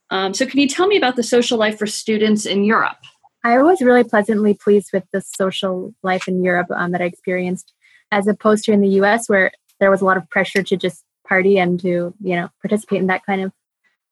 um, 0.10 0.34
so 0.34 0.46
can 0.46 0.60
you 0.60 0.68
tell 0.68 0.88
me 0.88 0.98
about 0.98 1.16
the 1.16 1.24
social 1.24 1.58
life 1.58 1.78
for 1.78 1.88
students 1.88 2.46
in 2.46 2.66
europe 2.66 2.98
I 3.46 3.62
was 3.62 3.80
really 3.80 4.04
pleasantly 4.04 4.56
pleased 4.56 4.90
with 4.92 5.04
the 5.14 5.22
social 5.22 5.94
life 6.02 6.28
in 6.28 6.44
Europe 6.44 6.66
um, 6.72 6.92
that 6.94 7.02
I 7.02 7.06
experienced, 7.06 7.74
as 8.12 8.28
opposed 8.28 8.64
to 8.66 8.72
in 8.72 8.82
the 8.82 8.96
U.S., 9.00 9.30
where 9.30 9.52
there 9.80 9.92
was 9.92 10.02
a 10.02 10.06
lot 10.06 10.18
of 10.18 10.28
pressure 10.32 10.64
to 10.64 10.76
just 10.76 11.04
party 11.28 11.60
and 11.60 11.80
to 11.82 12.16
you 12.22 12.36
know 12.36 12.50
participate 12.64 13.02
in 13.02 13.08
that 13.08 13.24
kind 13.24 13.42
of 13.44 13.52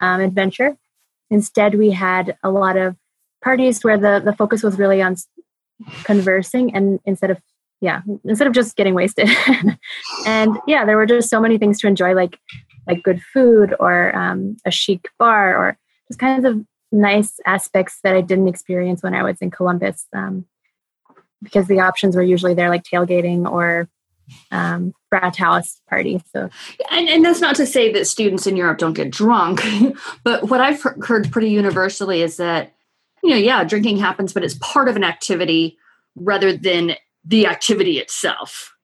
um, 0.02 0.22
adventure. 0.22 0.78
Instead, 1.32 1.74
we 1.74 1.90
had 1.90 2.38
a 2.44 2.52
lot 2.52 2.78
of 2.78 2.96
parties 3.44 3.84
where 3.84 3.98
the 3.98 4.22
the 4.24 4.34
focus 4.34 4.62
was 4.62 4.78
really 4.78 5.02
on 5.02 5.16
conversing, 6.04 6.76
and 6.76 7.00
instead 7.04 7.32
of 7.32 7.40
yeah, 7.84 8.02
instead 8.24 8.48
of 8.48 8.54
just 8.54 8.78
getting 8.78 8.94
wasted. 8.94 9.30
and 10.26 10.58
yeah, 10.66 10.86
there 10.86 10.96
were 10.96 11.06
just 11.06 11.30
so 11.30 11.42
many 11.42 11.58
things 11.58 11.82
to 11.82 11.88
enjoy, 11.88 12.14
like 12.14 12.40
like 12.88 13.04
good 13.04 13.22
food 13.22 13.76
or 13.78 14.16
um, 14.16 14.56
a 14.66 14.72
chic 14.72 15.10
bar 15.20 15.58
or 15.58 15.78
just 16.08 16.18
kinds 16.18 16.46
of 16.46 16.64
nice 16.94 17.40
aspects 17.46 18.00
that 18.04 18.16
I 18.16 18.22
didn't 18.22 18.48
experience 18.48 19.04
when 19.04 19.14
I 19.14 19.22
was 19.22 19.42
in 19.42 19.52
Columbus. 19.52 20.08
Um, 20.14 20.46
because 21.42 21.68
the 21.68 21.82
options 21.82 22.16
were 22.16 22.24
usually 22.24 22.54
there, 22.54 22.70
like 22.70 22.84
tailgating 22.84 23.52
or 23.52 23.90
um, 24.52 24.94
frat 25.10 25.36
house 25.36 25.82
party. 25.90 26.24
So, 26.32 26.50
and, 26.90 27.10
and 27.10 27.26
that's 27.26 27.42
not 27.42 27.58
to 27.58 27.66
say 27.66 27.92
that 27.92 28.08
students 28.08 28.48
in 28.48 28.56
Europe 28.56 28.78
don't 28.78 28.94
get 28.94 29.12
drunk, 29.12 29.62
but 30.24 30.50
what 30.50 30.62
I've 30.62 30.82
heard 30.82 31.30
pretty 31.34 31.50
universally 31.50 32.22
is 32.22 32.38
that, 32.38 32.74
you 33.22 33.32
know, 33.32 33.36
yeah, 33.36 33.66
drinking 33.66 33.98
happens, 33.98 34.32
but 34.32 34.46
it's 34.46 34.58
part 34.62 34.88
of 34.88 34.96
an 34.96 35.04
activity 35.04 35.78
rather 36.16 36.56
than 36.56 36.96
the 37.26 37.48
activity 37.48 38.00
itself. 38.00 38.76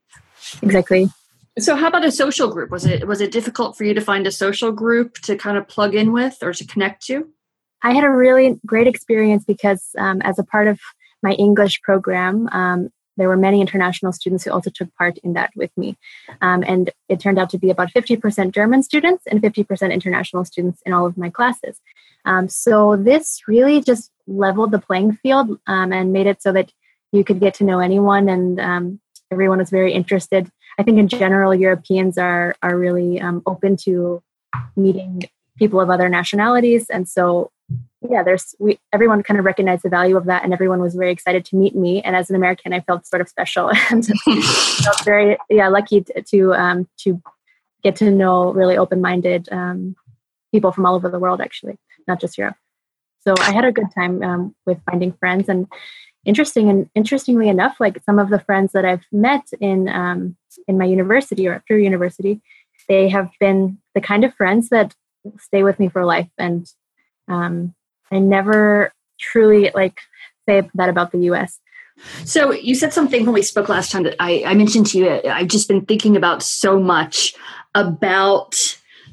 Exactly. 0.62 1.10
So, 1.58 1.75
how 1.75 1.88
about 1.88 2.05
a 2.05 2.12
social 2.12 2.50
group? 2.50 2.72
Was 2.72 2.86
it 2.86 3.08
was 3.08 3.22
it 3.22 3.31
difficult 3.31 3.77
for 3.77 3.84
you 3.84 3.93
to 3.93 4.01
find 4.01 4.25
a 4.25 4.31
social 4.31 4.72
group 4.72 5.15
to 5.19 5.36
kind 5.36 5.58
of 5.58 5.67
plug 5.67 5.96
in 5.96 6.13
with 6.13 6.38
or 6.41 6.53
to 6.53 6.65
connect 6.65 7.05
to? 7.08 7.27
I 7.81 7.93
had 7.93 8.03
a 8.03 8.10
really 8.10 8.60
great 8.65 8.88
experience 8.88 9.43
because, 9.46 9.89
um, 9.98 10.22
as 10.22 10.39
a 10.39 10.43
part 10.43 10.67
of 10.67 10.79
my 11.22 11.31
English 11.34 11.81
program, 11.81 12.48
um, 12.51 12.89
there 13.19 13.27
were 13.27 13.38
many 13.38 13.60
international 13.60 14.13
students 14.13 14.46
who 14.46 14.51
also 14.51 14.69
took 14.69 14.93
part 14.96 15.17
in 15.19 15.34
that 15.34 15.51
with 15.55 15.72
me. 15.77 15.98
Um, 16.41 16.63
and 16.65 16.89
it 17.10 17.19
turned 17.19 17.38
out 17.38 17.50
to 17.50 17.58
be 17.58 17.69
about 17.69 17.91
50% 17.91 18.53
German 18.53 18.81
students 18.81 19.25
and 19.27 19.41
50% 19.41 19.93
international 19.93 20.46
students 20.46 20.81
in 20.86 20.93
all 20.93 21.05
of 21.05 21.17
my 21.17 21.29
classes. 21.29 21.81
Um, 22.24 22.48
so 22.48 22.96
this 22.96 23.41
really 23.48 23.81
just 23.81 24.12
leveled 24.25 24.72
the 24.72 24.79
playing 24.79 25.13
field 25.17 25.60
um, 25.67 25.91
and 25.91 26.13
made 26.13 26.27
it 26.27 26.41
so 26.41 26.53
that 26.53 26.72
you 27.11 27.23
could 27.23 27.39
get 27.39 27.53
to 27.55 27.63
know 27.63 27.79
anyone 27.79 28.29
and 28.29 28.59
um, 28.59 28.99
everyone 29.31 29.59
was 29.59 29.69
very 29.69 29.93
interested. 29.93 30.49
I 30.77 30.83
think 30.83 30.97
in 30.97 31.07
general, 31.07 31.53
Europeans 31.53 32.17
are, 32.17 32.55
are 32.61 32.77
really 32.77 33.19
um, 33.19 33.41
open 33.45 33.75
to 33.77 34.21
meeting 34.75 35.23
people 35.57 35.81
of 35.81 35.89
other 35.89 36.07
nationalities. 36.07 36.89
And 36.89 37.07
so 37.07 37.51
yeah, 38.09 38.23
there's 38.23 38.55
we 38.59 38.79
everyone 38.93 39.23
kind 39.23 39.39
of 39.39 39.45
recognized 39.45 39.83
the 39.83 39.89
value 39.89 40.15
of 40.15 40.25
that, 40.25 40.43
and 40.43 40.53
everyone 40.53 40.79
was 40.79 40.95
very 40.95 41.11
excited 41.11 41.43
to 41.45 41.55
meet 41.57 41.75
me. 41.75 42.01
And 42.01 42.15
as 42.15 42.29
an 42.29 42.35
American, 42.35 42.71
I 42.73 42.79
felt 42.79 43.05
sort 43.05 43.21
of 43.21 43.27
special 43.27 43.71
and 43.91 44.07
felt 44.23 45.03
very 45.03 45.37
yeah 45.49 45.67
lucky 45.67 46.01
to 46.01 46.21
to, 46.21 46.53
um, 46.53 46.87
to 46.99 47.21
get 47.83 47.97
to 47.97 48.09
know 48.09 48.53
really 48.53 48.77
open 48.77 49.01
minded 49.01 49.49
um, 49.51 49.95
people 50.51 50.71
from 50.71 50.85
all 50.85 50.95
over 50.95 51.09
the 51.09 51.19
world, 51.19 51.41
actually, 51.41 51.77
not 52.07 52.21
just 52.21 52.37
Europe. 52.37 52.55
So 53.21 53.35
I 53.37 53.51
had 53.51 53.65
a 53.65 53.71
good 53.71 53.91
time 53.93 54.23
um, 54.23 54.55
with 54.65 54.79
finding 54.89 55.11
friends, 55.11 55.49
and 55.49 55.67
interesting 56.25 56.69
and 56.69 56.89
interestingly 56.95 57.49
enough, 57.49 57.77
like 57.79 58.01
some 58.03 58.19
of 58.19 58.29
the 58.29 58.39
friends 58.39 58.71
that 58.73 58.85
I've 58.85 59.05
met 59.11 59.47
in 59.59 59.89
um, 59.89 60.35
in 60.67 60.77
my 60.77 60.85
university 60.85 61.47
or 61.47 61.55
after 61.55 61.77
university, 61.77 62.41
they 62.88 63.09
have 63.09 63.29
been 63.39 63.77
the 63.95 64.01
kind 64.01 64.23
of 64.23 64.33
friends 64.33 64.69
that 64.69 64.95
stay 65.39 65.63
with 65.63 65.79
me 65.79 65.89
for 65.89 66.05
life 66.05 66.29
and 66.38 66.67
um, 67.27 67.75
I 68.11 68.19
never 68.19 68.91
truly 69.19 69.71
like 69.73 69.99
say 70.47 70.69
that 70.73 70.89
about 70.89 71.11
the 71.11 71.19
US. 71.31 71.59
So 72.23 72.51
you 72.51 72.75
said 72.75 72.93
something 72.93 73.25
when 73.25 73.33
we 73.33 73.41
spoke 73.41 73.69
last 73.69 73.91
time 73.91 74.03
that 74.03 74.15
I, 74.19 74.43
I 74.45 74.53
mentioned 74.53 74.88
to 74.88 74.97
you. 74.97 75.21
I've 75.29 75.47
just 75.47 75.67
been 75.67 75.85
thinking 75.85 76.15
about 76.15 76.41
so 76.41 76.79
much 76.79 77.35
about 77.75 78.55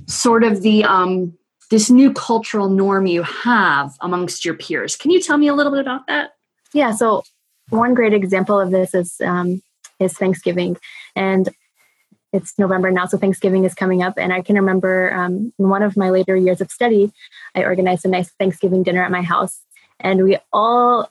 sort 0.07 0.45
of 0.45 0.63
the 0.63 0.85
um, 0.85 1.37
this 1.71 1.91
new 1.91 2.13
cultural 2.13 2.69
norm 2.69 3.07
you 3.07 3.23
have 3.23 3.93
amongst 4.01 4.45
your 4.45 4.55
peers. 4.55 4.97
Can 4.97 5.11
you 5.11 5.21
tell 5.21 5.37
me 5.37 5.49
a 5.49 5.55
little 5.55 5.73
bit 5.73 5.81
about 5.81 6.07
that? 6.07 6.31
Yeah. 6.73 6.93
So 6.93 7.23
one 7.71 7.95
great 7.95 8.13
example 8.13 8.61
of 8.61 8.71
this 8.71 8.95
is 8.95 9.21
um, 9.25 9.63
is 9.99 10.13
Thanksgiving, 10.15 10.77
and 11.15 11.49
it's 12.33 12.59
November 12.59 12.91
now, 12.91 13.07
so 13.07 13.19
Thanksgiving 13.19 13.65
is 13.65 13.75
coming 13.75 14.03
up. 14.03 14.15
And 14.19 14.33
I 14.33 14.43
can 14.43 14.57
remember 14.57 15.13
um, 15.15 15.53
in 15.59 15.69
one 15.69 15.83
of 15.83 15.97
my 15.97 16.11
later 16.11 16.37
years 16.37 16.61
of 16.61 16.71
study, 16.71 17.13
I 17.55 17.65
organized 17.65 18.05
a 18.05 18.09
nice 18.09 18.31
Thanksgiving 18.39 18.83
dinner 18.83 19.03
at 19.03 19.11
my 19.11 19.23
house. 19.23 19.61
And 20.01 20.23
we 20.23 20.39
all 20.53 21.11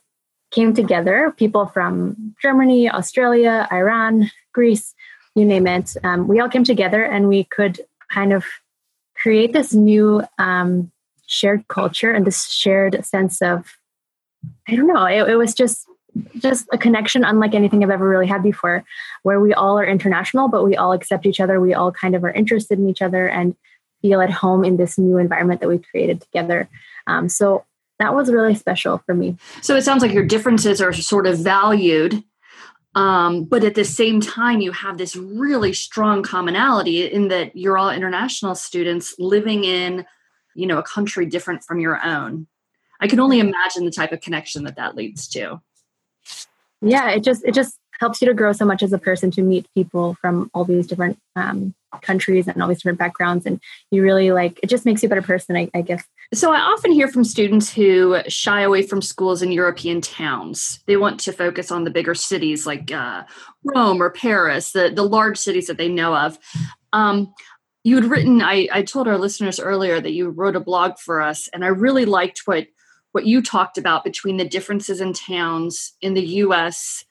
came 0.51 0.73
together 0.73 1.33
people 1.35 1.65
from 1.65 2.35
Germany, 2.41 2.89
Australia, 2.89 3.67
Iran, 3.71 4.29
Greece, 4.53 4.93
you 5.33 5.45
name 5.45 5.67
it. 5.67 5.97
Um, 6.03 6.27
we 6.27 6.39
all 6.39 6.49
came 6.49 6.63
together 6.63 7.03
and 7.03 7.27
we 7.27 7.45
could 7.45 7.81
kind 8.11 8.31
of 8.31 8.45
create 9.15 9.53
this 9.53 9.73
new 9.73 10.23
um, 10.37 10.91
shared 11.25 11.67
culture 11.67 12.11
and 12.11 12.25
this 12.25 12.51
shared 12.51 13.03
sense 13.03 13.41
of, 13.41 13.77
I 14.67 14.75
don't 14.75 14.87
know, 14.87 15.05
it, 15.05 15.29
it 15.29 15.35
was 15.35 15.53
just 15.53 15.87
just 16.37 16.65
a 16.71 16.77
connection 16.77 17.23
unlike 17.23 17.53
anything 17.53 17.83
I've 17.83 17.89
ever 17.89 18.07
really 18.07 18.27
had 18.27 18.41
before, 18.41 18.83
where 19.23 19.39
we 19.39 19.53
all 19.53 19.77
are 19.77 19.85
international, 19.85 20.47
but 20.47 20.63
we 20.63 20.75
all 20.75 20.93
accept 20.93 21.25
each 21.25 21.39
other. 21.39 21.59
We 21.59 21.73
all 21.73 21.91
kind 21.91 22.15
of 22.15 22.23
are 22.23 22.31
interested 22.31 22.79
in 22.79 22.87
each 22.87 23.01
other 23.01 23.27
and 23.27 23.55
feel 24.01 24.21
at 24.21 24.31
home 24.31 24.63
in 24.63 24.77
this 24.77 24.97
new 24.97 25.17
environment 25.17 25.61
that 25.61 25.67
we've 25.67 25.83
created 25.83 26.21
together. 26.21 26.69
Um, 27.07 27.27
so 27.27 27.65
that 27.99 28.15
was 28.15 28.31
really 28.31 28.55
special 28.55 28.99
for 29.05 29.13
me. 29.13 29.37
So 29.61 29.75
it 29.75 29.83
sounds 29.83 30.01
like 30.01 30.13
your 30.13 30.25
differences 30.25 30.81
are 30.81 30.93
sort 30.93 31.27
of 31.27 31.39
valued. 31.39 32.23
Um, 32.93 33.43
but 33.43 33.65
at 33.65 33.75
the 33.75 33.83
same 33.83 34.21
time, 34.21 34.61
you 34.61 34.71
have 34.71 34.97
this 34.97 35.15
really 35.17 35.73
strong 35.73 36.23
commonality 36.23 37.05
in 37.05 37.27
that 37.27 37.55
you're 37.55 37.77
all 37.77 37.89
international 37.89 38.55
students 38.55 39.15
living 39.19 39.65
in, 39.65 40.05
you 40.55 40.65
know, 40.65 40.77
a 40.77 40.83
country 40.83 41.25
different 41.25 41.63
from 41.63 41.79
your 41.79 42.01
own. 42.01 42.47
I 42.99 43.07
can 43.07 43.19
only 43.19 43.39
imagine 43.39 43.85
the 43.85 43.91
type 43.91 44.11
of 44.11 44.21
connection 44.21 44.63
that 44.63 44.75
that 44.75 44.95
leads 44.95 45.27
to. 45.29 45.61
Yeah 46.81 47.09
it 47.11 47.23
just 47.23 47.43
it 47.45 47.53
just 47.53 47.79
helps 47.99 48.21
you 48.21 48.27
to 48.27 48.33
grow 48.33 48.51
so 48.51 48.65
much 48.65 48.83
as 48.83 48.93
a 48.93 48.97
person 48.97 49.31
to 49.31 49.41
meet 49.41 49.67
people 49.73 50.15
from 50.15 50.49
all 50.53 50.65
these 50.65 50.87
different 50.87 51.19
um, 51.35 51.73
countries 52.01 52.47
and 52.47 52.61
all 52.61 52.67
these 52.67 52.79
different 52.79 52.99
backgrounds. 52.99 53.45
And 53.45 53.59
you 53.91 54.01
really 54.01 54.31
like 54.31 54.59
it 54.61 54.67
just 54.67 54.85
makes 54.85 55.01
you 55.01 55.07
a 55.07 55.09
better 55.09 55.21
person 55.21 55.55
I, 55.55 55.69
I, 55.73 55.81
guess. 55.81 56.03
So 56.33 56.51
i 56.51 56.59
often 56.59 56.91
hear 56.91 57.07
from 57.07 57.23
students 57.23 57.71
who 57.71 58.17
shy 58.27 58.61
away 58.61 58.83
from 58.83 59.01
schools 59.01 59.41
in 59.41 59.51
european 59.51 60.01
towns. 60.01 60.79
They 60.87 60.97
want 60.97 61.19
to 61.21 61.31
focus 61.31 61.71
on 61.71 61.83
the 61.83 61.91
bigger 61.91 62.15
cities 62.15 62.65
like 62.65 62.91
uh, 62.91 63.23
rome 63.63 64.01
or 64.01 64.09
paris 64.09 64.71
the, 64.71 64.91
the 64.93 65.03
large 65.03 65.37
cities 65.37 65.67
that 65.67 65.77
they 65.77 65.89
know 65.89 66.15
of. 66.15 66.37
Um, 66.93 67.33
you 67.83 67.95
had 67.95 68.05
written 68.05 68.41
I, 68.41 68.67
I 68.71 68.81
told 68.81 69.07
our 69.07 69.17
listeners 69.17 69.59
earlier 69.59 70.01
that 70.01 70.11
you 70.11 70.29
wrote 70.29 70.55
a 70.55 70.59
blog 70.59 70.97
for 70.97 71.21
us 71.21 71.47
and 71.49 71.63
i 71.63 71.67
really 71.67 72.05
liked 72.05 72.41
what 72.45 72.67
what 73.15 73.25
you 73.25 73.41
talked 73.41 73.77
about 73.77 74.03
between 74.03 74.35
the 74.35 74.43
differences 74.43 74.99
in 74.99 75.13
towns 75.13 75.93
in 76.01 76.15
the 76.15 76.25
US 76.43 77.05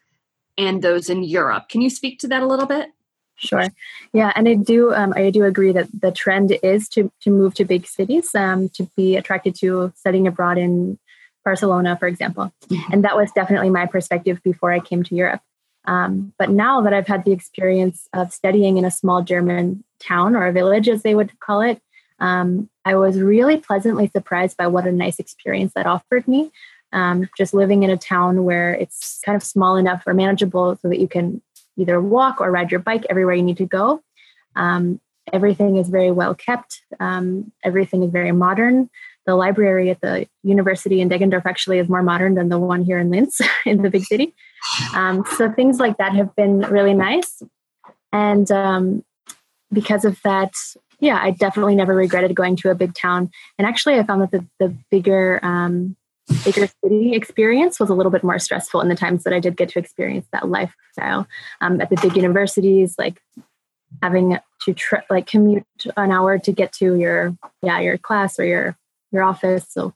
and 0.58 0.82
those 0.82 1.08
in 1.08 1.24
Europe. 1.24 1.70
Can 1.70 1.80
you 1.80 1.88
speak 1.88 2.18
to 2.18 2.28
that 2.28 2.42
a 2.42 2.46
little 2.46 2.66
bit? 2.66 2.90
Sure. 3.36 3.64
Yeah, 4.12 4.30
and 4.36 4.46
I 4.46 4.52
do. 4.52 4.92
Um, 4.92 5.14
I 5.16 5.30
do 5.30 5.44
agree 5.44 5.72
that 5.72 5.88
the 5.98 6.12
trend 6.12 6.56
is 6.62 6.90
to 6.90 7.10
to 7.22 7.30
move 7.30 7.54
to 7.54 7.64
big 7.64 7.86
cities, 7.86 8.34
um, 8.34 8.68
to 8.74 8.84
be 8.98 9.16
attracted 9.16 9.54
to 9.60 9.94
studying 9.96 10.26
abroad 10.26 10.58
in 10.58 10.98
Barcelona, 11.42 11.96
for 11.96 12.06
example. 12.06 12.52
Mm-hmm. 12.68 12.92
And 12.92 13.04
that 13.04 13.16
was 13.16 13.32
definitely 13.32 13.70
my 13.70 13.86
perspective 13.86 14.42
before 14.44 14.72
I 14.72 14.80
came 14.80 15.04
to 15.04 15.14
Europe. 15.14 15.40
Um, 15.86 16.34
but 16.38 16.50
now 16.50 16.82
that 16.82 16.92
I've 16.92 17.08
had 17.08 17.24
the 17.24 17.32
experience 17.32 18.08
of 18.12 18.30
studying 18.30 18.76
in 18.76 18.84
a 18.84 18.90
small 18.90 19.22
German 19.22 19.84
town 20.00 20.36
or 20.36 20.46
a 20.46 20.52
village, 20.52 20.86
as 20.86 21.02
they 21.02 21.14
would 21.14 21.40
call 21.40 21.62
it, 21.62 21.80
um, 22.20 22.68
I 22.84 22.96
was 22.96 23.20
really 23.20 23.56
pleasantly 23.56 24.08
surprised 24.08 24.56
by 24.56 24.66
what 24.66 24.86
a 24.86 24.92
nice 24.92 25.18
experience 25.18 25.72
that 25.74 25.86
offered 25.86 26.28
me. 26.28 26.50
Um, 26.92 27.28
just 27.36 27.54
living 27.54 27.82
in 27.82 27.90
a 27.90 27.96
town 27.96 28.44
where 28.44 28.72
it's 28.72 29.20
kind 29.24 29.34
of 29.34 29.42
small 29.42 29.76
enough 29.76 30.04
or 30.06 30.14
manageable 30.14 30.78
so 30.80 30.88
that 30.88 31.00
you 31.00 31.08
can 31.08 31.42
either 31.76 32.00
walk 32.00 32.40
or 32.40 32.50
ride 32.50 32.70
your 32.70 32.80
bike 32.80 33.04
everywhere 33.10 33.34
you 33.34 33.42
need 33.42 33.56
to 33.56 33.66
go. 33.66 34.02
Um, 34.54 35.00
everything 35.32 35.76
is 35.76 35.88
very 35.88 36.10
well 36.10 36.34
kept, 36.34 36.82
um, 37.00 37.50
everything 37.64 38.02
is 38.02 38.10
very 38.10 38.32
modern. 38.32 38.90
The 39.26 39.34
library 39.34 39.90
at 39.90 40.02
the 40.02 40.28
university 40.42 41.00
in 41.00 41.08
Deggendorf 41.08 41.46
actually 41.46 41.78
is 41.78 41.88
more 41.88 42.02
modern 42.02 42.34
than 42.34 42.50
the 42.50 42.58
one 42.58 42.84
here 42.84 42.98
in 42.98 43.10
Linz 43.10 43.40
in 43.66 43.82
the 43.82 43.90
big 43.90 44.04
city. 44.04 44.34
Um, 44.94 45.24
so 45.36 45.50
things 45.50 45.80
like 45.80 45.96
that 45.96 46.14
have 46.14 46.36
been 46.36 46.60
really 46.60 46.94
nice. 46.94 47.42
And 48.12 48.50
um, 48.50 49.04
because 49.72 50.04
of 50.04 50.20
that, 50.22 50.52
yeah, 51.00 51.18
I 51.20 51.30
definitely 51.30 51.74
never 51.74 51.94
regretted 51.94 52.34
going 52.34 52.56
to 52.56 52.70
a 52.70 52.74
big 52.74 52.94
town. 52.94 53.30
And 53.58 53.66
actually, 53.66 53.98
I 53.98 54.02
found 54.04 54.22
that 54.22 54.30
the, 54.30 54.46
the 54.58 54.76
bigger, 54.90 55.40
um, 55.42 55.96
bigger 56.44 56.68
city 56.82 57.14
experience 57.14 57.78
was 57.78 57.90
a 57.90 57.94
little 57.94 58.12
bit 58.12 58.24
more 58.24 58.38
stressful 58.38 58.80
in 58.80 58.88
the 58.88 58.94
times 58.94 59.24
that 59.24 59.32
I 59.32 59.40
did 59.40 59.56
get 59.56 59.70
to 59.70 59.78
experience 59.78 60.26
that 60.32 60.48
lifestyle. 60.48 61.26
Um, 61.60 61.80
at 61.80 61.90
the 61.90 61.96
big 61.96 62.16
universities, 62.16 62.94
like 62.98 63.20
having 64.02 64.38
to 64.64 64.74
tri- 64.74 65.04
like 65.10 65.26
commute 65.26 65.64
an 65.96 66.10
hour 66.10 66.38
to 66.38 66.52
get 66.52 66.72
to 66.72 66.96
your 66.96 67.36
yeah 67.62 67.80
your 67.80 67.98
class 67.98 68.38
or 68.38 68.44
your 68.44 68.76
your 69.12 69.22
office. 69.22 69.66
So 69.68 69.94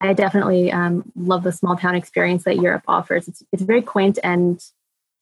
I 0.00 0.12
definitely 0.12 0.70
um, 0.70 1.10
love 1.16 1.42
the 1.42 1.52
small 1.52 1.76
town 1.76 1.94
experience 1.94 2.44
that 2.44 2.56
Europe 2.56 2.84
offers. 2.86 3.28
It's 3.28 3.42
it's 3.52 3.62
very 3.62 3.82
quaint 3.82 4.18
and 4.22 4.62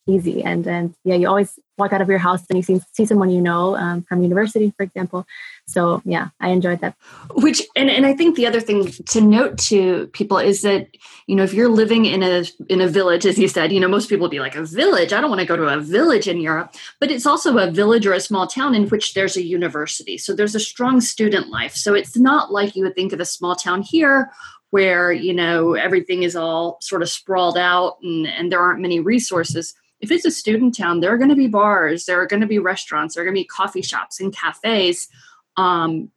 easy. 0.06 0.42
And 0.42 0.66
and 0.66 0.94
yeah 1.04 1.14
you 1.14 1.28
always 1.28 1.58
walk 1.78 1.92
out 1.92 2.00
of 2.00 2.08
your 2.08 2.18
house 2.18 2.42
and 2.48 2.56
you 2.56 2.62
see, 2.62 2.80
see 2.92 3.04
someone 3.04 3.28
you 3.28 3.40
know 3.40 3.76
um, 3.76 4.02
from 4.02 4.22
university 4.22 4.72
for 4.76 4.82
example. 4.84 5.26
So 5.66 6.00
yeah 6.04 6.28
i 6.40 6.48
enjoyed 6.50 6.80
that. 6.80 6.94
Which 7.34 7.62
and, 7.74 7.90
and 7.90 8.06
i 8.06 8.14
think 8.14 8.36
the 8.36 8.46
other 8.46 8.60
thing 8.60 8.86
to 8.86 9.20
note 9.20 9.58
to 9.58 10.06
people 10.08 10.38
is 10.38 10.62
that 10.62 10.88
you 11.26 11.34
know 11.34 11.42
if 11.42 11.52
you're 11.52 11.68
living 11.68 12.04
in 12.04 12.22
a 12.22 12.44
in 12.68 12.80
a 12.80 12.88
village 12.88 13.26
as 13.26 13.38
you 13.38 13.48
said 13.48 13.72
you 13.72 13.80
know 13.80 13.88
most 13.88 14.08
people 14.08 14.24
would 14.24 14.30
be 14.30 14.40
like 14.40 14.56
a 14.56 14.64
village? 14.64 15.12
I 15.12 15.20
don't 15.20 15.30
want 15.30 15.40
to 15.40 15.46
go 15.46 15.56
to 15.56 15.68
a 15.68 15.80
village 15.80 16.28
in 16.28 16.40
europe. 16.40 16.74
But 17.00 17.10
it's 17.10 17.26
also 17.26 17.58
a 17.58 17.70
village 17.70 18.06
or 18.06 18.12
a 18.12 18.20
small 18.20 18.46
town 18.46 18.74
in 18.74 18.88
which 18.88 19.14
there's 19.14 19.36
a 19.36 19.42
university. 19.42 20.18
So 20.18 20.34
there's 20.34 20.54
a 20.54 20.60
strong 20.60 21.00
student 21.00 21.48
life. 21.48 21.74
So 21.74 21.94
it's 21.94 22.16
not 22.16 22.52
like 22.52 22.76
you 22.76 22.84
would 22.84 22.94
think 22.94 23.12
of 23.12 23.20
a 23.20 23.24
small 23.24 23.56
town 23.56 23.82
here 23.82 24.30
where 24.70 25.12
you 25.12 25.32
know 25.32 25.74
everything 25.74 26.22
is 26.22 26.36
all 26.36 26.78
sort 26.80 27.02
of 27.02 27.08
sprawled 27.08 27.56
out 27.56 27.96
and, 28.02 28.26
and 28.26 28.50
there 28.50 28.60
aren't 28.60 28.80
many 28.80 29.00
resources 29.00 29.74
if 30.00 30.10
it's 30.10 30.24
a 30.24 30.30
student 30.30 30.76
town, 30.76 31.00
there 31.00 31.12
are 31.12 31.18
going 31.18 31.30
to 31.30 31.36
be 31.36 31.48
bars, 31.48 32.04
there 32.04 32.20
are 32.20 32.26
going 32.26 32.42
to 32.42 32.46
be 32.46 32.58
restaurants, 32.58 33.14
there 33.14 33.22
are 33.22 33.26
going 33.26 33.34
to 33.34 33.40
be 33.40 33.46
coffee 33.46 33.82
shops 33.82 34.20
and 34.20 34.34
cafes. 34.34 35.08
Um, 35.56 36.10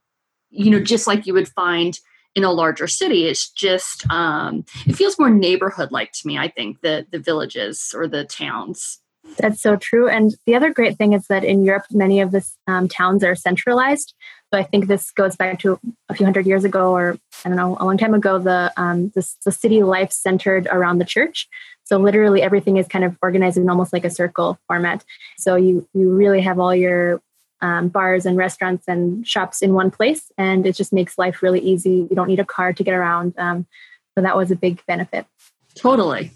you 0.50 0.72
know, 0.72 0.80
just 0.80 1.08
like 1.08 1.28
you 1.28 1.34
would 1.34 1.48
find 1.48 2.00
in 2.36 2.44
a 2.44 2.52
larger 2.52 2.88
city. 2.88 3.26
It's 3.26 3.50
just 3.50 4.10
um, 4.10 4.66
it 4.88 4.96
feels 4.96 5.20
more 5.20 5.30
neighborhood 5.30 5.92
like 5.92 6.12
to 6.14 6.28
me. 6.28 6.38
I 6.38 6.48
think 6.48 6.82
the 6.82 7.06
the 7.12 7.20
villages 7.20 7.94
or 7.96 8.08
the 8.08 8.26
towns. 8.26 9.00
That's 9.38 9.62
so 9.62 9.76
true. 9.76 10.10
And 10.10 10.34
the 10.46 10.56
other 10.56 10.74
great 10.74 10.98
thing 10.98 11.14
is 11.14 11.28
that 11.28 11.44
in 11.44 11.64
Europe, 11.64 11.84
many 11.92 12.20
of 12.22 12.32
the 12.32 12.44
um, 12.68 12.88
towns 12.88 13.24
are 13.24 13.36
centralized. 13.36 14.14
So 14.52 14.60
I 14.60 14.64
think 14.64 14.88
this 14.88 15.12
goes 15.12 15.36
back 15.36 15.60
to 15.60 15.80
a 16.08 16.16
few 16.16 16.26
hundred 16.26 16.48
years 16.48 16.64
ago, 16.64 16.96
or 16.96 17.18
I 17.46 17.50
don't 17.50 17.58
know, 17.58 17.78
a 17.80 17.86
long 17.86 17.98
time 17.98 18.14
ago. 18.14 18.40
The 18.40 18.74
um, 18.78 19.10
the, 19.10 19.28
the 19.46 19.52
city 19.52 19.84
life 19.84 20.12
centered 20.12 20.68
around 20.72 20.98
the 20.98 21.06
church. 21.06 21.48
So 21.90 21.98
literally 21.98 22.44
everything 22.44 22.78
is 22.78 22.88
kind 22.88 23.04
of 23.04 23.18
organized 23.24 23.58
in 23.58 23.68
almost 23.68 23.94
like 23.94 24.06
a 24.06 24.12
circle 24.12 24.60
format. 24.68 25.04
So 25.40 25.56
you 25.56 25.88
you 25.96 26.12
really 26.12 26.40
have 26.42 26.60
all 26.60 26.76
your 26.76 27.20
um, 27.62 27.90
bars 27.90 28.28
and 28.28 28.38
restaurants 28.38 28.88
and 28.88 29.28
shops 29.28 29.64
in 29.64 29.74
one 29.74 29.90
place, 29.90 30.32
and 30.38 30.68
it 30.68 30.76
just 30.76 30.94
makes 30.94 31.18
life 31.18 31.42
really 31.42 31.60
easy. 31.60 32.08
You 32.08 32.16
don't 32.16 32.28
need 32.28 32.40
a 32.40 32.46
car 32.46 32.74
to 32.74 32.84
get 32.84 32.94
around. 32.94 33.34
Um, 33.40 33.66
so 34.14 34.22
that 34.22 34.38
was 34.38 34.52
a 34.52 34.56
big 34.56 34.86
benefit. 34.86 35.26
Totally. 35.74 36.30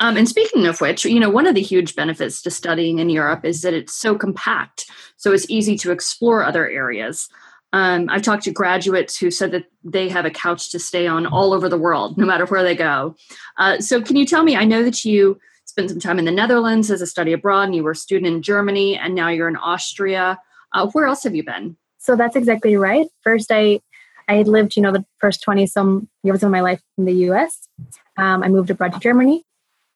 Um, 0.00 0.16
and 0.16 0.26
speaking 0.26 0.66
of 0.66 0.80
which, 0.80 1.04
you 1.04 1.20
know, 1.20 1.28
one 1.28 1.46
of 1.46 1.54
the 1.54 1.60
huge 1.60 1.94
benefits 1.94 2.40
to 2.42 2.50
studying 2.50 3.00
in 3.00 3.10
Europe 3.10 3.44
is 3.44 3.60
that 3.60 3.74
it's 3.74 3.92
so 3.94 4.14
compact, 4.14 4.86
so 5.18 5.30
it's 5.32 5.50
easy 5.50 5.76
to 5.76 5.92
explore 5.92 6.42
other 6.42 6.66
areas. 6.66 7.28
Um, 7.72 8.08
I've 8.10 8.22
talked 8.22 8.44
to 8.44 8.50
graduates 8.50 9.16
who 9.16 9.30
said 9.30 9.52
that 9.52 9.66
they 9.84 10.08
have 10.08 10.24
a 10.24 10.30
couch 10.30 10.70
to 10.70 10.78
stay 10.78 11.06
on 11.06 11.26
all 11.26 11.52
over 11.52 11.68
the 11.68 11.78
world, 11.78 12.18
no 12.18 12.26
matter 12.26 12.46
where 12.46 12.62
they 12.62 12.74
go. 12.74 13.14
Uh, 13.58 13.78
so, 13.78 14.02
can 14.02 14.16
you 14.16 14.26
tell 14.26 14.42
me? 14.42 14.56
I 14.56 14.64
know 14.64 14.82
that 14.82 15.04
you 15.04 15.38
spent 15.64 15.90
some 15.90 16.00
time 16.00 16.18
in 16.18 16.24
the 16.24 16.32
Netherlands 16.32 16.90
as 16.90 17.00
a 17.00 17.06
study 17.06 17.32
abroad, 17.32 17.64
and 17.64 17.74
you 17.74 17.84
were 17.84 17.92
a 17.92 17.96
student 17.96 18.34
in 18.34 18.42
Germany, 18.42 18.96
and 18.96 19.14
now 19.14 19.28
you're 19.28 19.48
in 19.48 19.56
Austria. 19.56 20.38
Uh, 20.72 20.88
where 20.88 21.06
else 21.06 21.22
have 21.24 21.34
you 21.34 21.44
been? 21.44 21.76
So 21.98 22.16
that's 22.16 22.36
exactly 22.36 22.76
right. 22.76 23.06
First, 23.22 23.50
I 23.50 23.80
I 24.28 24.34
had 24.34 24.48
lived, 24.48 24.76
you 24.76 24.82
know, 24.82 24.92
the 24.92 25.04
first 25.18 25.42
twenty 25.42 25.66
some 25.66 26.08
years 26.22 26.42
of 26.42 26.50
my 26.50 26.60
life 26.60 26.80
in 26.98 27.04
the 27.04 27.14
U.S. 27.28 27.68
Um, 28.16 28.42
I 28.42 28.48
moved 28.48 28.70
abroad 28.70 28.92
to 28.94 29.00
Germany. 29.00 29.44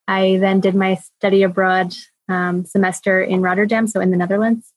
I 0.06 0.36
then 0.38 0.60
did 0.60 0.74
my 0.74 0.96
study 1.18 1.42
abroad 1.42 1.94
um, 2.28 2.64
semester 2.64 3.20
in 3.22 3.42
Rotterdam, 3.42 3.86
so 3.86 4.00
in 4.00 4.10
the 4.10 4.16
Netherlands. 4.16 4.72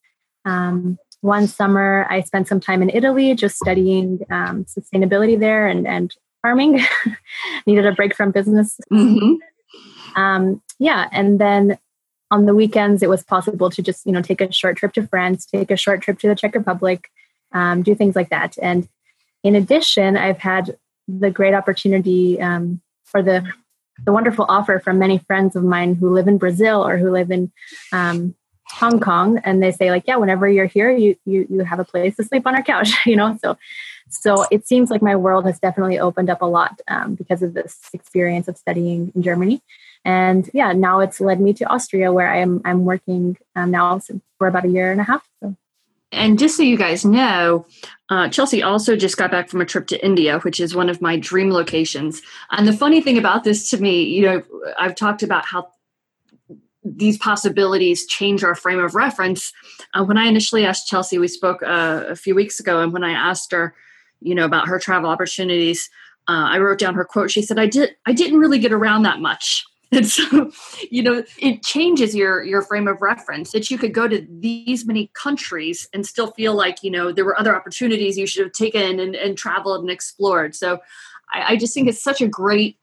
Um, 0.46 0.98
one 1.22 1.48
summer, 1.48 2.06
I 2.10 2.22
spent 2.22 2.48
some 2.48 2.60
time 2.60 2.82
in 2.82 2.90
Italy, 2.90 3.34
just 3.36 3.58
studying 3.58 4.26
um, 4.30 4.66
sustainability 4.66 5.40
there 5.40 5.68
and 5.68 5.88
and 5.88 6.14
farming. 6.42 6.82
Needed 7.66 7.86
a 7.86 7.92
break 7.92 8.16
from 8.16 8.32
business. 8.32 8.80
Mm-hmm. 8.92 10.20
Um, 10.20 10.62
yeah, 10.80 11.08
and 11.12 11.40
then 11.40 11.78
on 12.32 12.46
the 12.46 12.56
weekends 12.56 13.02
it 13.02 13.10
was 13.10 13.24
possible 13.24 13.70
to 13.70 13.82
just 13.82 14.06
you 14.06 14.12
know 14.12 14.22
take 14.22 14.42
a 14.42 14.52
short 14.52 14.78
trip 14.78 14.94
to 14.94 15.08
france 15.08 15.46
take 15.46 15.72
a 15.72 15.78
short 15.78 16.02
trip 16.02 16.20
to 16.20 16.28
the 16.28 16.36
czech 16.36 16.56
republic 16.56 17.10
um, 17.54 17.82
do 17.82 17.96
things 17.96 18.16
like 18.16 18.30
that 18.30 18.58
and 18.62 18.88
in 19.44 19.56
addition 19.56 20.18
i've 20.18 20.40
had 20.40 20.78
the 21.08 21.32
great 21.32 21.54
opportunity 21.54 22.40
um, 22.42 22.82
for 23.06 23.22
the 23.22 23.46
the 24.06 24.12
wonderful 24.12 24.46
offer 24.48 24.80
from 24.80 25.00
many 25.00 25.18
friends 25.20 25.56
of 25.56 25.64
mine 25.64 25.96
who 25.96 26.10
live 26.10 26.28
in 26.28 26.38
brazil 26.38 26.86
or 26.86 26.98
who 26.98 27.12
live 27.12 27.32
in 27.32 27.52
um, 27.92 28.36
hong 28.72 29.00
kong 29.00 29.40
and 29.44 29.64
they 29.64 29.72
say 29.72 29.90
like 29.90 30.04
yeah 30.08 30.18
whenever 30.18 30.48
you're 30.48 30.66
here 30.66 30.92
you 30.92 31.16
you 31.26 31.48
you 31.50 31.60
have 31.60 31.80
a 31.80 31.86
place 31.86 32.16
to 32.16 32.24
sleep 32.24 32.46
on 32.46 32.56
our 32.56 32.64
couch 32.64 32.92
you 33.06 33.16
know 33.16 33.38
so 33.42 33.58
so 34.10 34.46
it 34.52 34.66
seems 34.66 34.90
like 34.90 35.02
my 35.02 35.16
world 35.16 35.46
has 35.46 35.60
definitely 35.60 36.00
opened 36.00 36.30
up 36.30 36.42
a 36.42 36.46
lot 36.46 36.80
um, 36.88 37.16
because 37.16 37.44
of 37.44 37.54
this 37.54 37.90
experience 37.94 38.48
of 38.48 38.58
studying 38.58 39.12
in 39.16 39.24
germany 39.24 39.62
and 40.08 40.50
yeah, 40.54 40.72
now 40.72 41.02
it's 41.02 41.20
led 41.20 41.42
me 41.42 41.54
to 41.56 41.66
Austria, 41.66 42.14
where 42.14 42.32
I'm 42.32 42.62
I'm 42.64 42.86
working 42.86 43.38
um, 43.58 43.72
now 43.72 44.00
for 44.38 44.48
about 44.48 44.64
a 44.64 44.70
year 44.70 44.90
and 44.90 45.02
a 45.02 45.04
half. 45.04 45.28
So. 45.42 45.54
And 46.14 46.40
just 46.40 46.56
so 46.56 46.64
you 46.64 46.78
guys 46.78 47.04
know, 47.04 47.66
uh, 48.10 48.30
Chelsea 48.30 48.64
also 48.64 48.96
just 48.96 49.18
got 49.18 49.32
back 49.32 49.50
from 49.50 49.60
a 49.60 49.66
trip 49.66 49.88
to 49.88 50.06
India, 50.06 50.40
which 50.40 50.62
is 50.62 50.74
one 50.74 50.90
of 50.90 51.02
my 51.02 51.18
dream 51.18 51.52
locations. 51.52 52.22
And 52.52 52.66
the 52.66 52.72
funny 52.72 53.02
thing 53.02 53.18
about 53.18 53.44
this 53.44 53.70
to 53.72 53.82
me, 53.82 54.04
you 54.04 54.22
know, 54.22 54.44
I've 54.80 54.96
talked 54.96 55.24
about 55.24 55.46
how 55.46 55.72
these 56.96 57.18
possibilities 57.18 58.06
change 58.08 58.44
our 58.44 58.56
frame 58.56 58.80
of 58.80 58.96
reference. 58.96 59.52
Uh, 59.94 60.04
when 60.04 60.18
I 60.18 60.26
initially 60.28 60.66
asked 60.66 60.88
Chelsea, 60.88 61.18
we 61.18 61.28
spoke 61.28 61.62
uh, 61.64 62.04
a 62.08 62.16
few 62.16 62.36
weeks 62.36 62.60
ago, 62.60 62.82
and 62.82 62.94
when 62.94 63.04
I 63.04 63.12
asked 63.12 63.52
her, 63.52 63.76
you 64.22 64.36
know, 64.36 64.46
about 64.46 64.68
her 64.68 64.80
travel 64.80 65.10
opportunities, 65.10 65.90
uh, 66.28 66.50
I 66.52 66.60
wrote 66.60 66.80
down 66.80 66.96
her 66.96 67.06
quote. 67.06 67.32
She 67.32 67.42
said, 67.42 67.60
"I 67.60 67.68
did. 67.68 67.96
I 68.06 68.14
didn't 68.14 68.40
really 68.40 68.60
get 68.60 68.74
around 68.74 69.04
that 69.04 69.20
much." 69.20 69.66
And 69.90 70.06
so, 70.06 70.52
you 70.92 71.02
know, 71.02 71.24
it 71.38 71.64
changes 71.64 72.14
your 72.14 72.44
your 72.44 72.62
frame 72.62 72.90
of 72.90 73.02
reference 73.02 73.54
that 73.54 73.72
you 73.72 73.78
could 73.78 73.94
go 73.94 74.06
to 74.06 74.28
these 74.30 74.86
many 74.86 75.10
countries 75.14 75.88
and 75.94 76.06
still 76.06 76.32
feel 76.32 76.56
like, 76.56 76.84
you 76.84 76.92
know, 76.92 77.14
there 77.14 77.24
were 77.24 77.40
other 77.40 77.56
opportunities 77.56 78.18
you 78.18 78.28
should 78.28 78.44
have 78.44 78.52
taken 78.52 79.00
and, 79.00 79.16
and 79.16 79.38
traveled 79.38 79.80
and 79.80 79.90
explored. 79.90 80.56
So 80.56 80.80
I, 81.34 81.54
I 81.54 81.56
just 81.56 81.74
think 81.74 81.88
it's 81.88 82.04
such 82.04 82.20
a 82.20 82.28
great 82.28 82.78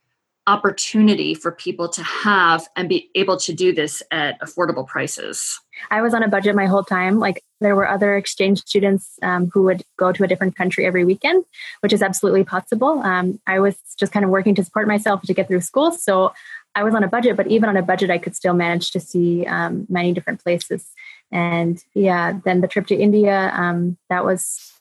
opportunity 0.46 1.34
for 1.34 1.52
people 1.52 1.88
to 1.88 2.02
have 2.02 2.68
and 2.76 2.88
be 2.88 3.10
able 3.14 3.36
to 3.38 3.52
do 3.52 3.72
this 3.72 4.02
at 4.10 4.40
affordable 4.40 4.86
prices. 4.86 5.58
I 5.90 6.02
was 6.02 6.12
on 6.14 6.22
a 6.22 6.28
budget 6.28 6.54
my 6.54 6.66
whole 6.66 6.84
time. 6.84 7.18
Like 7.18 7.42
there 7.60 7.74
were 7.74 7.88
other 7.88 8.16
exchange 8.16 8.60
students 8.60 9.18
um, 9.22 9.50
who 9.52 9.62
would 9.62 9.82
go 9.98 10.12
to 10.12 10.22
a 10.22 10.28
different 10.28 10.54
country 10.54 10.86
every 10.86 11.04
weekend, 11.04 11.44
which 11.80 11.92
is 11.92 12.02
absolutely 12.02 12.44
possible. 12.44 13.00
Um, 13.00 13.40
I 13.46 13.58
was 13.58 13.76
just 13.98 14.12
kind 14.12 14.24
of 14.24 14.30
working 14.30 14.54
to 14.56 14.64
support 14.64 14.86
myself 14.86 15.22
to 15.22 15.34
get 15.34 15.48
through 15.48 15.62
school. 15.62 15.92
So 15.92 16.34
I 16.74 16.82
was 16.82 16.94
on 16.94 17.04
a 17.04 17.08
budget, 17.08 17.36
but 17.36 17.46
even 17.46 17.68
on 17.68 17.76
a 17.76 17.82
budget, 17.82 18.10
I 18.10 18.18
could 18.18 18.36
still 18.36 18.54
manage 18.54 18.90
to 18.90 19.00
see 19.00 19.46
um, 19.46 19.86
many 19.88 20.12
different 20.12 20.42
places. 20.42 20.86
And 21.32 21.82
yeah, 21.94 22.38
then 22.44 22.60
the 22.60 22.68
trip 22.68 22.86
to 22.88 22.96
India, 22.96 23.50
um, 23.54 23.96
that 24.10 24.24
was 24.24 24.72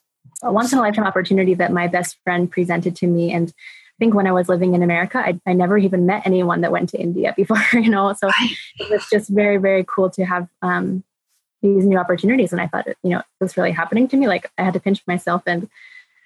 a 0.42 0.52
once 0.52 0.72
in 0.72 0.78
a 0.78 0.82
lifetime 0.82 1.06
opportunity 1.06 1.54
that 1.54 1.72
my 1.72 1.86
best 1.86 2.18
friend 2.22 2.50
presented 2.50 2.96
to 2.96 3.06
me. 3.06 3.32
And 3.32 3.52
think 3.98 4.14
when 4.14 4.26
I 4.26 4.32
was 4.32 4.48
living 4.48 4.74
in 4.74 4.82
America, 4.82 5.18
I, 5.18 5.40
I 5.46 5.52
never 5.52 5.78
even 5.78 6.06
met 6.06 6.26
anyone 6.26 6.60
that 6.62 6.72
went 6.72 6.88
to 6.90 6.98
India 6.98 7.32
before, 7.36 7.62
you 7.72 7.90
know. 7.90 8.12
So 8.12 8.30
it 8.78 8.90
was 8.90 9.06
just 9.10 9.30
very, 9.30 9.56
very 9.56 9.84
cool 9.86 10.10
to 10.10 10.24
have 10.24 10.48
um, 10.62 11.04
these 11.62 11.84
new 11.84 11.98
opportunities. 11.98 12.52
And 12.52 12.60
I 12.60 12.66
thought, 12.66 12.86
you 13.02 13.10
know, 13.10 13.20
it 13.20 13.24
was 13.40 13.56
really 13.56 13.72
happening 13.72 14.08
to 14.08 14.16
me. 14.16 14.28
Like 14.28 14.50
I 14.58 14.62
had 14.62 14.74
to 14.74 14.80
pinch 14.80 15.02
myself, 15.06 15.42
and 15.46 15.68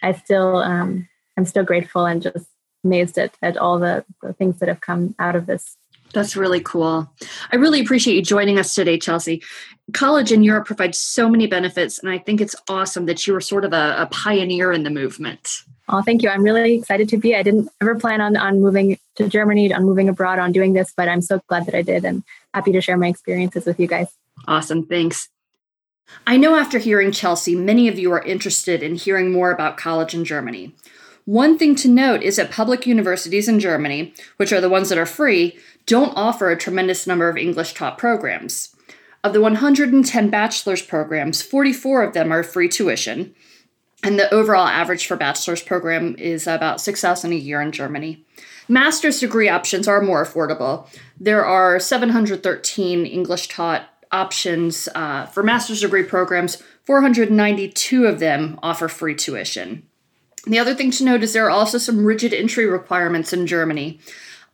I 0.02 0.12
still, 0.12 0.56
um, 0.56 1.08
I'm 1.36 1.44
still 1.44 1.64
grateful 1.64 2.06
and 2.06 2.22
just 2.22 2.46
amazed 2.84 3.18
at, 3.18 3.36
at 3.42 3.56
all 3.56 3.78
the, 3.78 4.04
the 4.22 4.32
things 4.32 4.58
that 4.60 4.68
have 4.68 4.80
come 4.80 5.14
out 5.18 5.36
of 5.36 5.46
this. 5.46 5.76
That's 6.14 6.36
really 6.36 6.60
cool. 6.60 7.12
I 7.52 7.56
really 7.56 7.80
appreciate 7.80 8.14
you 8.14 8.22
joining 8.22 8.58
us 8.58 8.74
today, 8.74 8.98
Chelsea. 8.98 9.42
College 9.92 10.32
in 10.32 10.42
Europe 10.42 10.66
provides 10.66 10.96
so 10.98 11.28
many 11.28 11.46
benefits, 11.46 11.98
and 11.98 12.10
I 12.10 12.18
think 12.18 12.40
it's 12.40 12.56
awesome 12.68 13.06
that 13.06 13.26
you 13.26 13.34
were 13.34 13.40
sort 13.40 13.64
of 13.64 13.72
a, 13.72 13.94
a 13.98 14.06
pioneer 14.06 14.72
in 14.72 14.84
the 14.84 14.90
movement. 14.90 15.62
Oh, 15.88 16.02
thank 16.02 16.22
you. 16.22 16.28
I'm 16.28 16.42
really 16.42 16.74
excited 16.74 17.08
to 17.10 17.16
be. 17.16 17.34
I 17.34 17.42
didn't 17.42 17.68
ever 17.80 17.94
plan 17.94 18.20
on, 18.20 18.36
on 18.36 18.60
moving 18.60 18.98
to 19.16 19.28
Germany, 19.28 19.72
on 19.72 19.84
moving 19.84 20.08
abroad, 20.08 20.38
on 20.38 20.52
doing 20.52 20.74
this, 20.74 20.92
but 20.94 21.08
I'm 21.08 21.22
so 21.22 21.40
glad 21.48 21.66
that 21.66 21.74
I 21.74 21.82
did 21.82 22.04
and 22.04 22.22
happy 22.52 22.72
to 22.72 22.80
share 22.80 22.98
my 22.98 23.08
experiences 23.08 23.64
with 23.64 23.80
you 23.80 23.86
guys. 23.86 24.08
Awesome. 24.46 24.86
Thanks. 24.86 25.28
I 26.26 26.36
know 26.36 26.56
after 26.56 26.78
hearing 26.78 27.12
Chelsea, 27.12 27.54
many 27.54 27.88
of 27.88 27.98
you 27.98 28.12
are 28.12 28.22
interested 28.22 28.82
in 28.82 28.94
hearing 28.96 29.32
more 29.32 29.50
about 29.50 29.76
college 29.76 30.14
in 30.14 30.24
Germany. 30.24 30.74
One 31.24 31.58
thing 31.58 31.74
to 31.76 31.88
note 31.88 32.22
is 32.22 32.36
that 32.36 32.50
public 32.50 32.86
universities 32.86 33.48
in 33.48 33.60
Germany, 33.60 34.14
which 34.38 34.52
are 34.52 34.62
the 34.62 34.70
ones 34.70 34.88
that 34.88 34.96
are 34.98 35.06
free, 35.06 35.58
don't 35.84 36.16
offer 36.16 36.50
a 36.50 36.56
tremendous 36.56 37.06
number 37.06 37.28
of 37.28 37.36
English 37.36 37.74
taught 37.74 37.98
programs. 37.98 38.74
Of 39.22 39.32
the 39.32 39.40
110 39.40 40.30
bachelor's 40.30 40.80
programs, 40.80 41.42
44 41.42 42.02
of 42.02 42.14
them 42.14 42.32
are 42.32 42.42
free 42.42 42.68
tuition, 42.68 43.34
and 44.02 44.18
the 44.18 44.32
overall 44.32 44.66
average 44.66 45.06
for 45.06 45.16
bachelor's 45.16 45.62
program 45.62 46.14
is 46.18 46.46
about 46.46 46.80
6,000 46.80 47.32
a 47.32 47.36
year 47.36 47.60
in 47.60 47.72
Germany. 47.72 48.24
Master's 48.68 49.20
degree 49.20 49.48
options 49.48 49.88
are 49.88 50.00
more 50.00 50.24
affordable. 50.24 50.86
There 51.18 51.44
are 51.44 51.80
713 51.80 53.06
English 53.06 53.48
taught 53.48 53.88
options 54.12 54.88
uh, 54.94 55.26
for 55.26 55.42
master's 55.42 55.80
degree 55.80 56.02
programs. 56.02 56.62
492 56.84 58.06
of 58.06 58.20
them 58.20 58.58
offer 58.62 58.88
free 58.88 59.14
tuition. 59.14 59.86
The 60.46 60.58
other 60.58 60.74
thing 60.74 60.90
to 60.92 61.04
note 61.04 61.22
is 61.22 61.32
there 61.32 61.46
are 61.46 61.50
also 61.50 61.78
some 61.78 62.04
rigid 62.04 62.32
entry 62.32 62.66
requirements 62.66 63.32
in 63.32 63.46
Germany, 63.46 63.98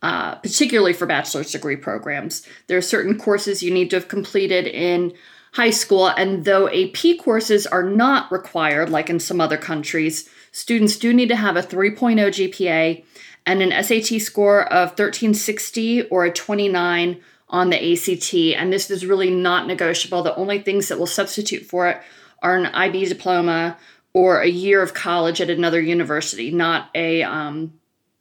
uh, 0.03 0.37
particularly 0.37 0.93
for 0.93 1.07
bachelor's 1.07 1.53
degree 1.53 1.77
programs. 1.77 2.47
There 2.67 2.79
are 2.79 2.83
certain 2.83 3.19
courses 3.19 3.63
you 3.63 3.73
need 3.73 3.91
to 3.91 3.97
have 3.97 4.09
completed 4.09 4.67
in 4.67 5.13
high 5.55 5.71
school, 5.71 6.09
and 6.09 6.45
though 6.45 6.69
AP 6.69 7.19
courses 7.23 7.65
are 7.65 7.85
not 7.85 8.31
required, 8.33 8.91
like 8.91 9.09
in 9.09 9.21
some 9.21 9.41
other 9.41 9.57
countries, 9.57 10.29
students 10.51 10.97
do 10.97 11.13
need 11.13 11.29
to 11.29 11.37
have 11.37 11.57
a 11.57 11.63
3.0 11.63 12.17
GPA 12.19 13.05
and 13.47 13.63
an 13.63 13.85
SAT 13.85 14.21
score 14.21 14.65
of 14.73 14.91
1360 14.91 16.09
or 16.09 16.25
a 16.25 16.33
29 16.33 17.21
on 17.49 17.71
the 17.71 17.93
ACT. 17.93 18.35
And 18.35 18.73
this 18.73 18.91
is 18.91 19.07
really 19.07 19.31
not 19.31 19.69
negotiable. 19.69 20.25
The 20.25 20.35
only 20.35 20.59
things 20.59 20.89
that 20.89 20.99
will 20.99 21.07
substitute 21.07 21.65
for 21.65 21.89
it 21.89 22.01
are 22.43 22.57
an 22.57 22.67
IB 22.67 23.07
diploma 23.07 23.77
or 24.13 24.41
a 24.41 24.49
year 24.49 24.83
of 24.83 24.93
college 24.93 25.41
at 25.41 25.51
another 25.51 25.81
university, 25.81 26.51
not 26.51 26.91
a, 26.97 27.23
um, 27.23 27.75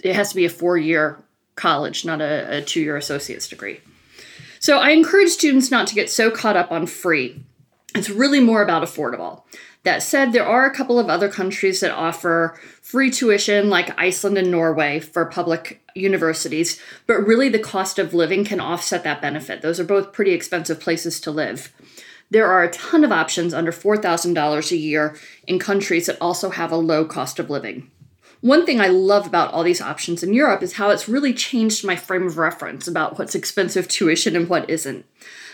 it 0.04 0.16
has 0.16 0.30
to 0.30 0.36
be 0.36 0.46
a 0.46 0.50
four 0.50 0.78
year 0.78 1.18
college, 1.56 2.06
not 2.06 2.22
a, 2.22 2.58
a 2.58 2.62
two 2.62 2.82
year 2.82 2.96
associate's 2.96 3.48
degree. 3.48 3.80
So 4.64 4.78
I 4.78 4.92
encourage 4.92 5.28
students 5.28 5.72
not 5.72 5.88
to 5.88 5.94
get 5.94 6.10
so 6.10 6.32
caught 6.32 6.56
up 6.56 6.72
on 6.72 6.88
free. 6.88 7.44
It's 7.96 8.10
really 8.10 8.40
more 8.40 8.64
about 8.64 8.82
affordable. 8.82 9.44
That 9.84 10.02
said, 10.02 10.32
there 10.32 10.48
are 10.48 10.66
a 10.66 10.74
couple 10.74 10.98
of 10.98 11.10
other 11.10 11.28
countries 11.28 11.82
that 11.82 11.92
offer 11.92 12.58
free 12.82 13.12
tuition, 13.12 13.70
like 13.70 14.00
Iceland 14.00 14.38
and 14.38 14.50
Norway, 14.50 15.02
for 15.02 15.26
public 15.26 15.84
universities, 15.96 16.80
but 17.08 17.28
really 17.28 17.50
the 17.50 17.60
cost 17.60 18.00
of 18.00 18.14
living 18.14 18.46
can 18.46 18.62
offset 18.62 19.04
that 19.04 19.22
benefit. 19.22 19.62
Those 19.62 19.82
are 19.82 19.84
both 19.84 20.14
pretty 20.14 20.32
expensive 20.32 20.80
places 20.80 21.20
to 21.20 21.32
live. 21.32 21.74
There 22.30 22.48
are 22.48 22.64
a 22.64 22.72
ton 22.72 23.04
of 23.04 23.12
options 23.12 23.54
under 23.54 23.74
$4,000 23.74 24.72
a 24.72 24.78
year 24.78 25.18
in 25.46 25.60
countries 25.60 26.06
that 26.06 26.22
also 26.22 26.52
have 26.52 26.72
a 26.72 26.78
low 26.78 27.04
cost 27.04 27.38
of 27.38 27.50
living. 27.50 27.92
One 28.44 28.66
thing 28.66 28.82
I 28.82 28.90
love 28.90 29.26
about 29.26 29.54
all 29.54 29.64
these 29.64 29.80
options 29.80 30.22
in 30.22 30.34
Europe 30.34 30.62
is 30.62 30.74
how 30.74 30.90
it's 30.90 31.08
really 31.08 31.34
changed 31.34 31.86
my 31.86 31.96
frame 31.96 32.28
of 32.28 32.38
reference 32.38 32.90
about 32.90 33.18
what's 33.18 33.36
expensive 33.36 33.88
tuition 33.88 34.36
and 34.36 34.50
what 34.50 34.70
isn't. 34.70 35.06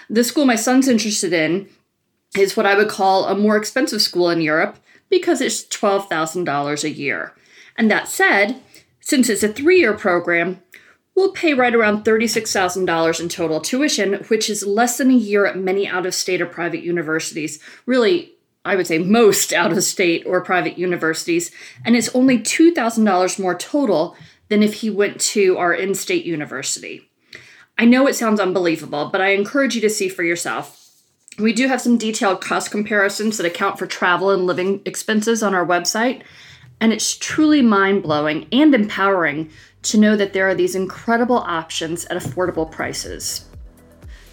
The 0.09 0.23
school 0.23 0.43
my 0.43 0.55
son's 0.55 0.87
interested 0.87 1.31
in 1.31 1.69
is 2.35 2.57
what 2.57 2.65
I 2.65 2.73
would 2.75 2.89
call 2.89 3.25
a 3.25 3.35
more 3.35 3.57
expensive 3.57 4.01
school 4.01 4.31
in 4.31 4.41
Europe 4.41 4.79
because 5.07 5.39
it's 5.39 5.65
$12,000 5.65 6.83
a 6.83 6.89
year. 6.89 7.35
And 7.77 7.91
that 7.91 8.07
said, 8.07 8.59
since 8.99 9.29
it's 9.29 9.43
a 9.43 9.53
three 9.53 9.77
year 9.77 9.93
program, 9.93 10.59
we'll 11.13 11.31
pay 11.31 11.53
right 11.53 11.75
around 11.75 12.05
$36,000 12.05 13.19
in 13.19 13.29
total 13.29 13.61
tuition, 13.61 14.13
which 14.29 14.49
is 14.49 14.65
less 14.65 14.97
than 14.97 15.11
a 15.11 15.13
year 15.13 15.45
at 15.45 15.59
many 15.59 15.87
out 15.87 16.07
of 16.07 16.15
state 16.15 16.41
or 16.41 16.47
private 16.47 16.81
universities. 16.81 17.59
Really, 17.85 18.31
I 18.69 18.75
would 18.75 18.85
say 18.85 18.99
most 18.99 19.51
out 19.51 19.71
of 19.71 19.83
state 19.83 20.23
or 20.27 20.41
private 20.41 20.77
universities. 20.77 21.49
And 21.83 21.95
it's 21.95 22.13
only 22.15 22.37
$2,000 22.37 23.39
more 23.39 23.55
total 23.55 24.15
than 24.49 24.61
if 24.61 24.75
he 24.75 24.91
went 24.91 25.19
to 25.21 25.57
our 25.57 25.73
in 25.73 25.95
state 25.95 26.23
university. 26.23 27.09
I 27.79 27.85
know 27.85 28.05
it 28.07 28.15
sounds 28.15 28.39
unbelievable, 28.39 29.09
but 29.11 29.21
I 29.21 29.29
encourage 29.29 29.73
you 29.73 29.81
to 29.81 29.89
see 29.89 30.07
for 30.07 30.23
yourself. 30.23 30.75
We 31.39 31.51
do 31.51 31.67
have 31.67 31.81
some 31.81 31.97
detailed 31.97 32.41
cost 32.41 32.69
comparisons 32.69 33.37
that 33.37 33.45
account 33.45 33.79
for 33.79 33.87
travel 33.87 34.29
and 34.29 34.45
living 34.45 34.81
expenses 34.85 35.41
on 35.41 35.55
our 35.55 35.65
website, 35.65 36.21
and 36.79 36.93
it's 36.93 37.17
truly 37.17 37.61
mind 37.61 38.03
blowing 38.03 38.47
and 38.51 38.75
empowering 38.75 39.49
to 39.83 39.97
know 39.97 40.15
that 40.15 40.33
there 40.33 40.47
are 40.47 40.55
these 40.55 40.75
incredible 40.75 41.37
options 41.37 42.05
at 42.05 42.21
affordable 42.21 42.69
prices. 42.69 43.48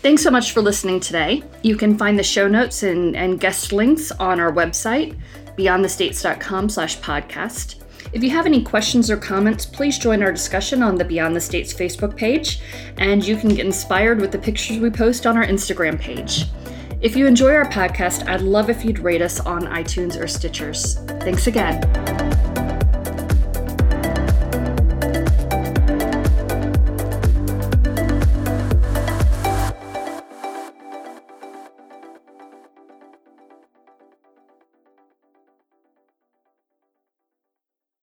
Thanks 0.07 0.23
so 0.23 0.31
much 0.31 0.53
for 0.53 0.63
listening 0.63 1.01
today. 1.01 1.43
You 1.63 1.75
can 1.75 1.99
find 1.99 2.17
the 2.17 2.23
show 2.23 2.47
notes 2.47 2.85
and, 2.85 3.17
and 3.17 3.41
guest 3.41 3.73
links 3.73 4.13
on 4.13 4.39
our 4.39 4.53
website, 4.53 5.19
beyondthestates.com 5.59 6.69
slash 6.69 7.01
podcast. 7.01 7.83
If 8.13 8.23
you 8.23 8.31
have 8.31 8.47
any 8.47 8.63
questions 8.63 9.11
or 9.11 9.17
comments, 9.17 9.67
please 9.67 9.99
join 9.99 10.23
our 10.23 10.31
discussion 10.31 10.81
on 10.81 10.95
the 10.95 11.05
Beyond 11.05 11.35
the 11.35 11.41
States 11.41 11.75
Facebook 11.75 12.17
page, 12.17 12.61
and 12.99 13.27
you 13.27 13.37
can 13.37 13.49
get 13.49 13.67
inspired 13.67 14.21
with 14.21 14.31
the 14.31 14.39
pictures 14.39 14.79
we 14.79 14.91
post 14.91 15.27
on 15.27 15.37
our 15.37 15.45
Instagram 15.45 15.99
page. 15.99 16.45
If 17.01 17.17
you 17.17 17.27
enjoy 17.27 17.53
our 17.55 17.69
podcast, 17.69 18.29
I'd 18.29 18.43
love 18.43 18.71
if 18.71 18.85
you'd 18.85 19.01
rate 19.01 19.23
us 19.23 19.41
on 19.41 19.63
iTunes 19.65 20.15
or 20.15 20.27
Stitchers. 20.27 21.05
Thanks 21.25 21.49
again. 21.49 22.46